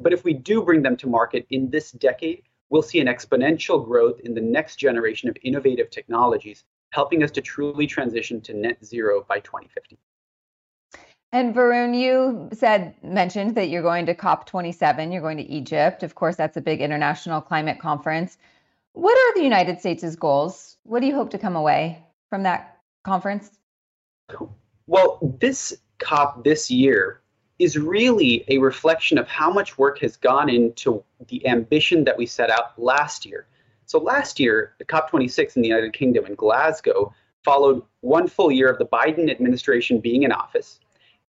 [0.00, 3.84] But if we do bring them to market in this decade, we'll see an exponential
[3.84, 8.84] growth in the next generation of innovative technologies, helping us to truly transition to net
[8.84, 9.98] zero by 2050.
[11.30, 16.02] And Varun, you said mentioned that you're going to COP27, you're going to Egypt.
[16.02, 18.38] Of course, that's a big international climate conference.
[18.94, 20.78] What are the United States' goals?
[20.84, 23.50] What do you hope to come away from that conference?
[24.86, 27.20] Well, this COP this year
[27.58, 32.24] is really a reflection of how much work has gone into the ambition that we
[32.24, 33.46] set out last year.
[33.88, 38.68] So last year, the COP26 in the United Kingdom in Glasgow followed one full year
[38.68, 40.78] of the Biden administration being in office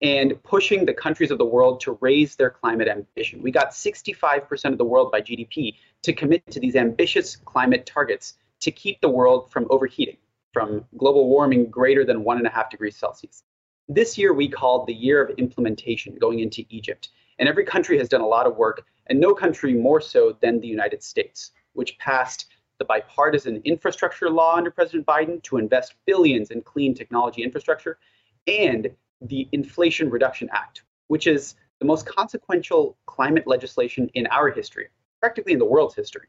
[0.02, 3.42] and pushing the countries of the world to raise their climate ambition.
[3.42, 8.34] We got 65% of the world by GDP to commit to these ambitious climate targets
[8.60, 10.18] to keep the world from overheating,
[10.52, 13.44] from global warming greater than one and a half degrees Celsius.
[13.88, 17.08] This year we called the year of implementation going into Egypt.
[17.40, 20.60] And every country has done a lot of work, and no country more so than
[20.60, 22.48] the United States, which passed
[22.78, 27.98] the bipartisan infrastructure law under President Biden to invest billions in clean technology infrastructure,
[28.48, 28.90] and
[29.22, 34.88] the Inflation Reduction Act, which is the most consequential climate legislation in our history,
[35.20, 36.28] practically in the world's history.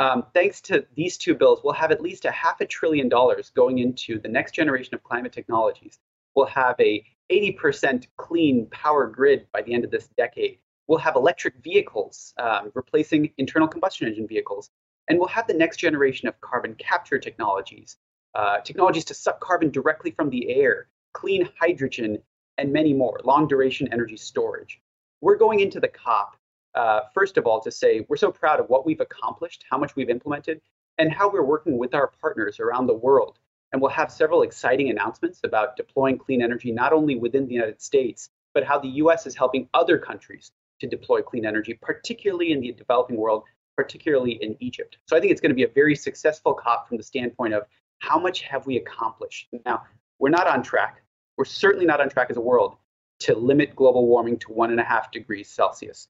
[0.00, 3.50] Um, thanks to these two bills, we'll have at least a half a trillion dollars
[3.54, 6.00] going into the next generation of climate technologies
[6.34, 10.58] We'll have a 80% clean power grid by the end of this decade.
[10.86, 14.70] We'll have electric vehicles um, replacing internal combustion engine vehicles.
[15.08, 17.96] And we'll have the next generation of carbon capture technologies,
[18.34, 22.18] uh, technologies to suck carbon directly from the air, clean hydrogen,
[22.56, 24.80] and many more, long duration energy storage.
[25.20, 26.36] We're going into the COP,
[26.74, 29.96] uh, first of all, to say we're so proud of what we've accomplished, how much
[29.96, 30.60] we've implemented,
[30.98, 33.38] and how we're working with our partners around the world
[33.74, 37.82] and we'll have several exciting announcements about deploying clean energy, not only within the United
[37.82, 40.52] States, but how the US is helping other countries
[40.88, 43.44] to deploy clean energy, particularly in the developing world,
[43.76, 44.98] particularly in Egypt.
[45.06, 47.64] So I think it's going to be a very successful COP from the standpoint of
[47.98, 49.48] how much have we accomplished?
[49.64, 49.82] Now,
[50.18, 51.02] we're not on track.
[51.36, 52.76] We're certainly not on track as a world
[53.20, 56.08] to limit global warming to one and a half degrees Celsius.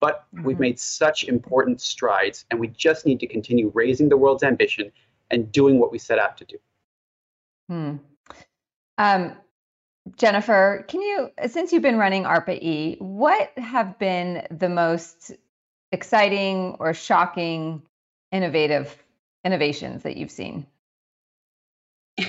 [0.00, 0.44] But mm-hmm.
[0.44, 4.90] we've made such important strides, and we just need to continue raising the world's ambition
[5.30, 6.56] and doing what we set out to do.
[7.68, 7.96] Hmm.
[8.98, 9.36] Um,
[10.16, 15.32] Jennifer, can you, since you've been running ARPA-E, what have been the most
[15.92, 17.82] exciting or shocking,
[18.30, 18.96] innovative
[19.44, 20.66] innovations that you've seen?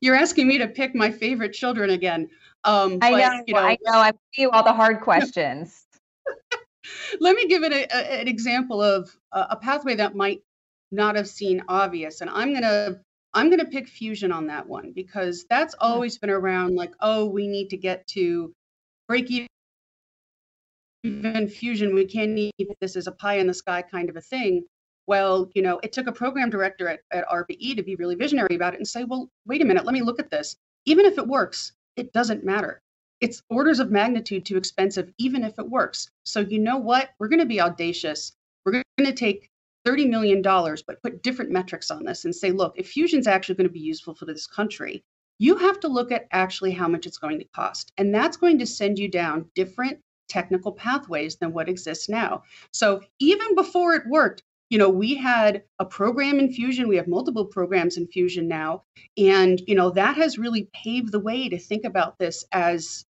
[0.00, 2.28] You're asking me to pick my favorite children again.
[2.64, 3.98] Um, I but, know, you know, I know.
[4.00, 5.86] I'm you all the hard questions.
[7.20, 10.42] Let me give it a, a, an example of a, a pathway that might
[10.92, 13.00] not have seemed obvious, and I'm going to
[13.36, 15.86] I'm going to pick fusion on that one because that's hmm.
[15.86, 18.52] always been around like, oh, we need to get to
[19.06, 19.30] break
[21.04, 21.94] even fusion.
[21.94, 24.64] We can't even, this is a pie in the sky kind of a thing.
[25.06, 28.56] Well, you know, it took a program director at, at ARPA-E to be really visionary
[28.56, 30.56] about it and say, well, wait a minute, let me look at this.
[30.86, 32.80] Even if it works, it doesn't matter.
[33.20, 36.10] It's orders of magnitude too expensive, even if it works.
[36.24, 37.10] So, you know what?
[37.18, 38.32] We're going to be audacious.
[38.64, 39.50] We're going to take
[39.86, 43.68] $30 million, but put different metrics on this and say, look, if fusion's actually going
[43.68, 45.04] to be useful for this country,
[45.38, 47.92] you have to look at actually how much it's going to cost.
[47.98, 52.42] And that's going to send you down different technical pathways than what exists now.
[52.72, 57.06] So even before it worked, you know, we had a program in Fusion, we have
[57.06, 58.82] multiple programs in Fusion now,
[59.16, 63.04] and you know, that has really paved the way to think about this as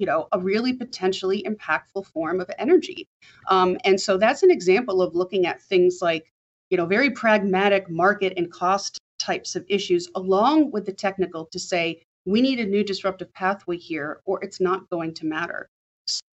[0.00, 3.06] you know a really potentially impactful form of energy.
[3.48, 6.32] Um, and so that's an example of looking at things like
[6.70, 11.58] you know very pragmatic market and cost types of issues along with the technical to
[11.58, 15.68] say we need a new disruptive pathway here or it's not going to matter.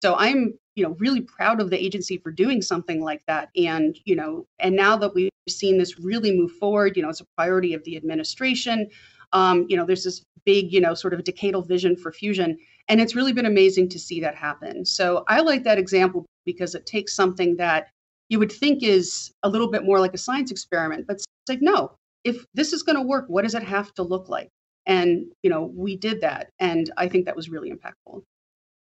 [0.01, 3.49] So i'm you know really proud of the agency for doing something like that.
[3.57, 7.22] And you know and now that we've seen this really move forward you know it's
[7.22, 8.88] a priority of the administration
[9.34, 12.57] um, you know there's this big you know sort of decadal vision for fusion
[12.89, 14.85] And it's really been amazing to see that happen.
[14.85, 17.89] So I like that example because it takes something that
[18.29, 21.61] you would think is a little bit more like a science experiment, but it's like,
[21.61, 21.91] no,
[22.23, 24.49] if this is going to work, what does it have to look like?
[24.85, 26.49] And, you know, we did that.
[26.59, 28.23] And I think that was really impactful.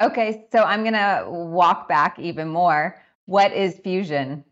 [0.02, 0.46] Okay.
[0.52, 3.02] So I'm going to walk back even more.
[3.26, 4.44] What is fusion?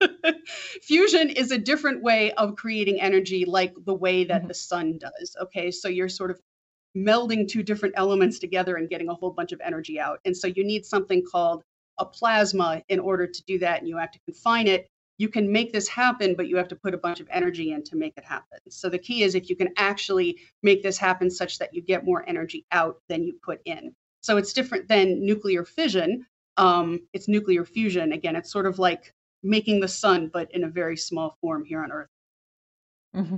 [0.82, 4.48] fusion is a different way of creating energy like the way that mm-hmm.
[4.48, 6.38] the sun does okay so you're sort of
[6.96, 10.20] melding two different elements together and getting a whole bunch of energy out.
[10.24, 11.62] And so you need something called
[11.98, 14.88] a plasma in order to do that and you have to confine it.
[15.18, 17.82] You can make this happen but you have to put a bunch of energy in
[17.84, 18.58] to make it happen.
[18.68, 22.04] So the key is if you can actually make this happen such that you get
[22.04, 23.94] more energy out than you put in.
[24.22, 26.26] So it's different than nuclear fission.
[26.56, 28.12] Um, it's nuclear fusion.
[28.12, 31.82] Again it's sort of like making the sun, but in a very small form here
[31.82, 32.08] on Earth.
[33.14, 33.36] Mm-hmm.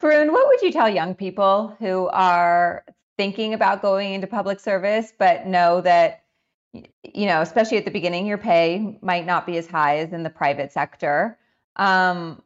[0.00, 2.84] Varun, what would you tell young people who are
[3.16, 6.24] thinking about going into public service, but know that,
[6.72, 10.22] you know, especially at the beginning, your pay might not be as high as in
[10.22, 11.38] the private sector?
[11.76, 12.42] Um,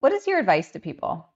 [0.00, 1.28] what is your advice to people?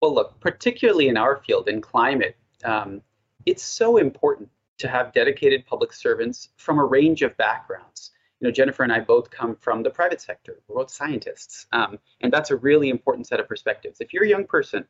[0.00, 3.02] Well, look, particularly in our field, in climate, um,
[3.44, 8.52] it's so important to have dedicated public servants from a range of backgrounds you know,
[8.52, 10.60] Jennifer and I both come from the private sector.
[10.66, 11.66] We're both scientists.
[11.72, 14.00] Um, and that's a really important set of perspectives.
[14.00, 14.86] If you're a young person,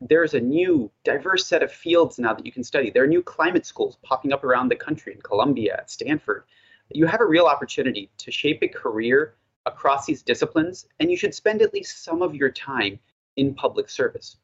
[0.00, 2.90] there's a new diverse set of fields now that you can study.
[2.90, 6.44] There are new climate schools popping up around the country in Columbia, at Stanford.
[6.90, 9.34] You have a real opportunity to shape a career
[9.66, 12.98] across these disciplines, and you should spend at least some of your time
[13.36, 14.36] in public service.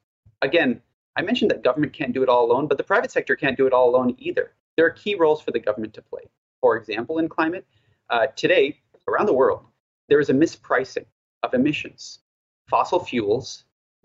[0.42, 0.80] Again,
[1.16, 3.66] I mentioned that government can't do it all alone, but the private sector can't do
[3.66, 4.52] it all alone either.
[4.76, 6.22] There are key roles for the government to play.
[6.60, 7.66] For example, in climate,
[8.10, 9.64] uh, today, around the world,
[10.08, 11.04] there is a mispricing
[11.42, 12.20] of emissions.
[12.68, 13.64] Fossil fuels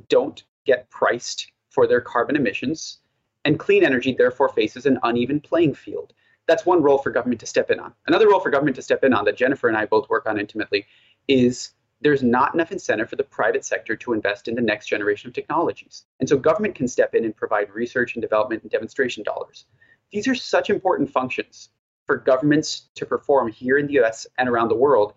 [0.10, 3.00] don't get priced for their carbon emissions,
[3.46, 6.14] and clean energy therefore faces an uneven playing field.
[6.48, 7.94] That's one role for government to step in on.
[8.08, 10.40] Another role for government to step in on that Jennifer and I both work on
[10.40, 10.86] intimately
[11.28, 15.30] is there's not enough incentive for the private sector to invest in the next generation
[15.30, 16.04] of technologies.
[16.20, 19.66] And so government can step in and provide research and development and demonstration dollars.
[20.12, 21.70] These are such important functions
[22.06, 25.14] for governments to perform here in the US and around the world.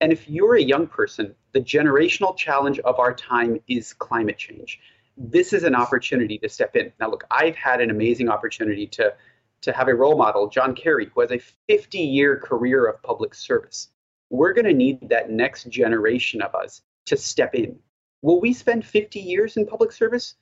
[0.00, 4.80] And if you're a young person, the generational challenge of our time is climate change.
[5.16, 6.92] This is an opportunity to step in.
[6.98, 9.14] Now, look, I've had an amazing opportunity to,
[9.60, 13.34] to have a role model, John Kerry, who has a 50 year career of public
[13.34, 13.90] service.
[14.30, 17.78] We're going to need that next generation of us to step in.
[18.22, 20.36] Will we spend 50 years in public service?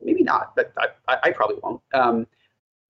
[0.00, 1.82] Maybe not, but I, I probably won't.
[1.92, 2.26] Um,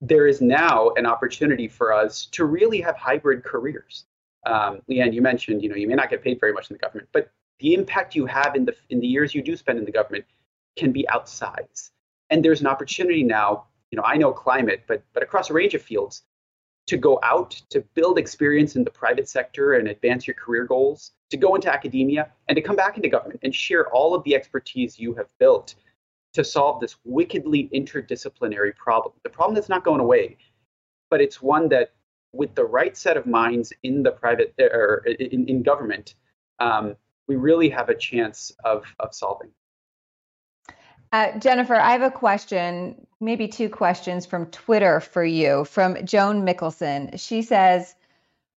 [0.09, 4.05] there is now an opportunity for us to really have hybrid careers.
[4.45, 6.75] Um, Leigh Ann, you mentioned, you know, you may not get paid very much in
[6.75, 7.31] the government, but
[7.61, 10.25] the impact you have in the in the years you do spend in the government
[10.77, 11.91] can be outsized.
[12.29, 15.75] And there's an opportunity now, you know, I know climate, but but across a range
[15.75, 16.25] of fields,
[16.89, 21.13] to go out to build experience in the private sector and advance your career goals,
[21.31, 24.35] to go into academia and to come back into government and share all of the
[24.35, 25.77] expertise you have built
[26.35, 29.15] to solve this wickedly interdisciplinary problem.
[29.23, 30.37] The problem that's not going away,
[31.11, 31.93] but it's one that,
[32.33, 36.17] with the right set of minds in the private or in, in government,
[36.59, 36.97] um,
[37.29, 39.51] we really have a chance of of solving.
[41.15, 46.45] Uh, Jennifer, I have a question, maybe two questions from Twitter for you from Joan
[46.45, 47.21] Mickelson.
[47.21, 47.95] She says,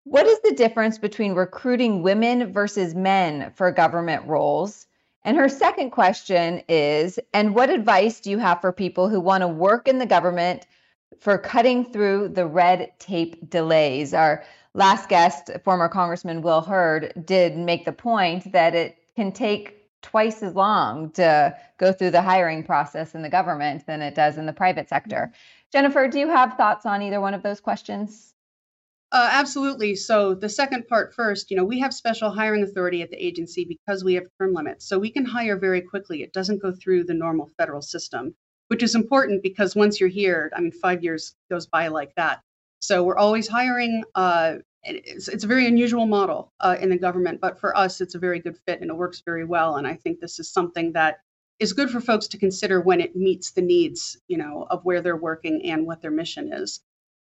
[0.05, 4.87] What is the difference between recruiting women versus men for government roles?
[5.25, 9.41] And her second question is And what advice do you have for people who want
[9.41, 10.67] to work in the government
[11.19, 14.13] for cutting through the red tape delays?
[14.13, 14.43] Our
[14.75, 20.43] last guest, former Congressman Will Hurd, did make the point that it can take twice
[20.43, 24.45] as long to go through the hiring process in the government than it does in
[24.45, 25.33] the private sector.
[25.71, 28.34] Jennifer, do you have thoughts on either one of those questions?
[29.11, 29.95] Uh, absolutely.
[29.95, 33.63] So the second part first, you know, we have special hiring authority at the agency
[33.63, 34.87] because we have term limits.
[34.87, 36.21] So we can hire very quickly.
[36.23, 38.35] It doesn't go through the normal federal system,
[38.67, 42.41] which is important because once you're here, I mean, five years goes by like that.
[42.79, 44.03] So we're always hiring.
[44.15, 48.15] Uh, it's, it's a very unusual model uh, in the government, but for us, it's
[48.15, 49.77] a very good fit and it works very well.
[49.77, 51.19] And I think this is something that
[51.59, 55.01] is good for folks to consider when it meets the needs, you know, of where
[55.01, 56.81] they're working and what their mission is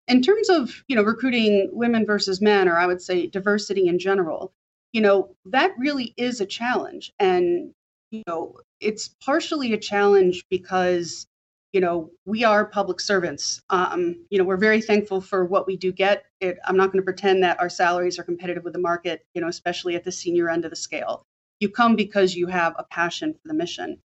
[0.08, 4.00] in terms of you know recruiting women versus men or i would say diversity in
[4.00, 4.54] general
[4.94, 7.14] you know that really is a challenge.
[7.20, 7.74] And
[8.12, 11.28] you know it's partially a challenge because
[11.74, 13.62] you know we are public servants.
[13.70, 16.26] Um, you know we're very thankful for what we do get.
[16.42, 19.42] It, i'm not going to pretend that our salaries are competitive with the market you
[19.42, 21.26] know especially at the senior end of the scale.
[21.60, 24.02] You come because you have a passion for the mission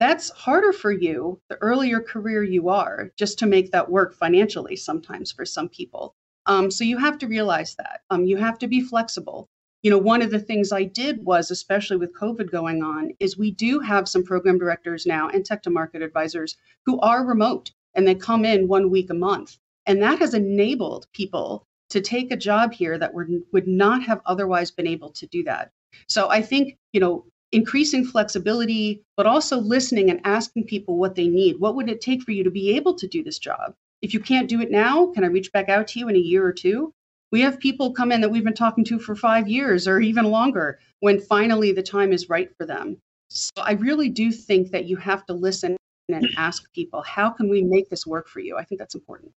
[0.00, 4.76] that's harder for you the earlier career you are, just to make that work financially
[4.76, 6.14] sometimes for some people.
[6.46, 8.02] Um, so you have to realize that.
[8.10, 9.48] Um, you have to be flexible.
[9.82, 13.38] You know, one of the things I did was, especially with COVID going on, is
[13.38, 17.70] we do have some program directors now and tech to market advisors who are remote
[17.94, 19.58] and they come in one week a month.
[19.86, 24.20] And that has enabled people to take a job here that would, would not have
[24.26, 25.70] otherwise been able to do that.
[26.06, 31.28] So I think, you know, increasing flexibility, but also listening and asking people what they
[31.28, 31.58] need.
[31.58, 33.74] What would it take for you to be able to do this job?
[34.02, 36.20] If you can't do it now, can I reach back out to you in a
[36.20, 36.92] year or two?
[37.30, 40.26] We have people come in that we've been talking to for five years or even
[40.26, 42.96] longer when finally the time is right for them.
[43.28, 45.76] So I really do think that you have to listen
[46.08, 48.56] and ask people, how can we make this work for you?
[48.56, 49.32] I think that's important.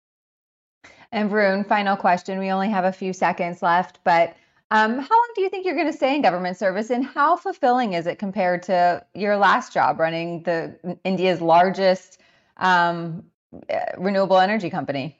[1.11, 2.39] And Varun, final question.
[2.39, 4.35] We only have a few seconds left, but
[4.71, 7.35] um, how long do you think you're going to stay in government service, and how
[7.35, 12.19] fulfilling is it compared to your last job running the India's largest
[12.55, 13.23] um,
[13.67, 15.17] eh, renewable energy company?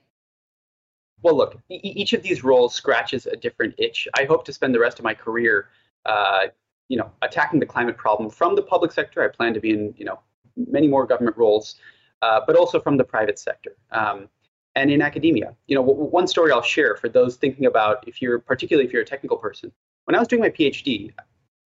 [1.22, 4.08] Well, look, e- each of these roles scratches a different itch.
[4.18, 5.68] I hope to spend the rest of my career,
[6.06, 6.47] uh,
[6.88, 9.22] you know, attacking the climate problem from the public sector.
[9.22, 10.22] I plan to be in, you know,
[10.56, 11.76] many more government roles,
[12.22, 13.76] uh, but also from the private sector.
[13.91, 14.30] Um,
[14.76, 15.55] and in academia.
[15.67, 18.93] You know, w- one story I'll share for those thinking about if you're particularly if
[18.93, 19.72] you're a technical person.
[20.05, 21.13] When I was doing my PhD,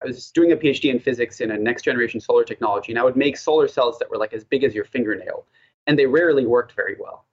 [0.01, 3.03] I was doing a PhD in physics in a next generation solar technology, and I
[3.03, 5.45] would make solar cells that were like as big as your fingernail,
[5.87, 7.25] and they rarely worked very well.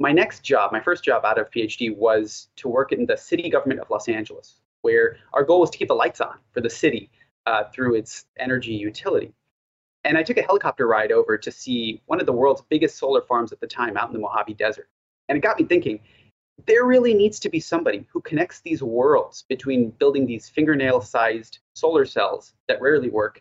[0.00, 3.48] My next job, my first job out of PhD, was to work in the city
[3.50, 6.70] government of Los Angeles, where our goal was to keep the lights on for the
[6.70, 7.10] city
[7.46, 9.32] uh, through its energy utility.
[10.04, 13.22] And I took a helicopter ride over to see one of the world's biggest solar
[13.22, 14.88] farms at the time out in the Mojave Desert.
[15.28, 16.00] And it got me thinking
[16.66, 21.60] there really needs to be somebody who connects these worlds between building these fingernail sized
[21.74, 23.40] solar cells that rarely work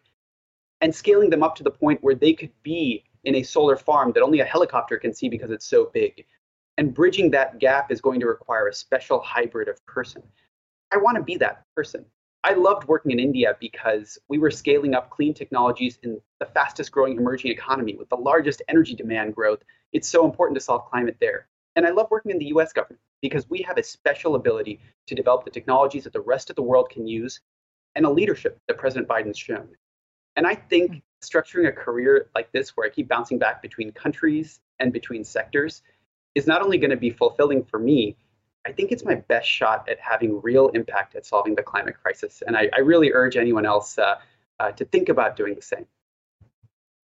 [0.82, 4.12] and scaling them up to the point where they could be in a solar farm
[4.14, 6.26] that only a helicopter can see because it's so big.
[6.78, 10.22] And bridging that gap is going to require a special hybrid of person.
[10.94, 12.06] I want to be that person.
[12.44, 16.92] I loved working in India because we were scaling up clean technologies in the fastest
[16.92, 19.64] growing emerging economy with the largest energy demand growth.
[19.92, 21.48] It's so important to solve climate there.
[21.78, 25.14] And I love working in the US government because we have a special ability to
[25.14, 27.40] develop the technologies that the rest of the world can use
[27.96, 29.70] and a leadership that President Biden's shown.
[30.36, 30.98] And I think hmm.
[31.24, 35.84] structuring a career like this, where I keep bouncing back between countries and between sectors,
[36.34, 38.18] is not only going to be fulfilling for me,
[38.66, 42.42] I think it's my best shot at having real impact at solving the climate crisis.
[42.46, 44.16] And I, I really urge anyone else uh,
[44.60, 45.86] uh, to think about doing the same.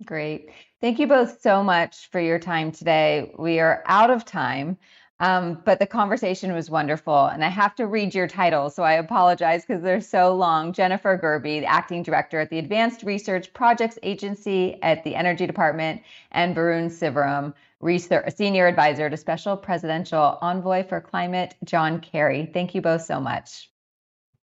[0.06, 0.49] Great.
[0.82, 3.32] Thank you both so much for your time today.
[3.38, 4.78] We are out of time,
[5.20, 7.28] um, but the conversation was wonderful.
[7.28, 10.74] And I have to read your titles, so I apologize because they're so long.
[10.74, 16.01] Jennifer Gerbi, the acting director at the Advanced Research Projects Agency at the Energy Department,
[16.32, 22.49] and Varun Sivaram, research, senior advisor to Special Presidential Envoy for Climate, John Kerry.
[22.51, 23.70] Thank you both so much.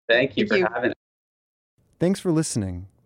[0.08, 0.68] Thank you Thank for you.
[0.74, 0.96] having us.
[2.00, 2.89] Thanks for listening.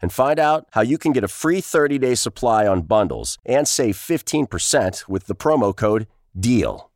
[0.00, 3.66] and find out how you can get a free 30 day supply on bundles and
[3.66, 6.06] save 15% with the promo code
[6.38, 6.87] DEAL.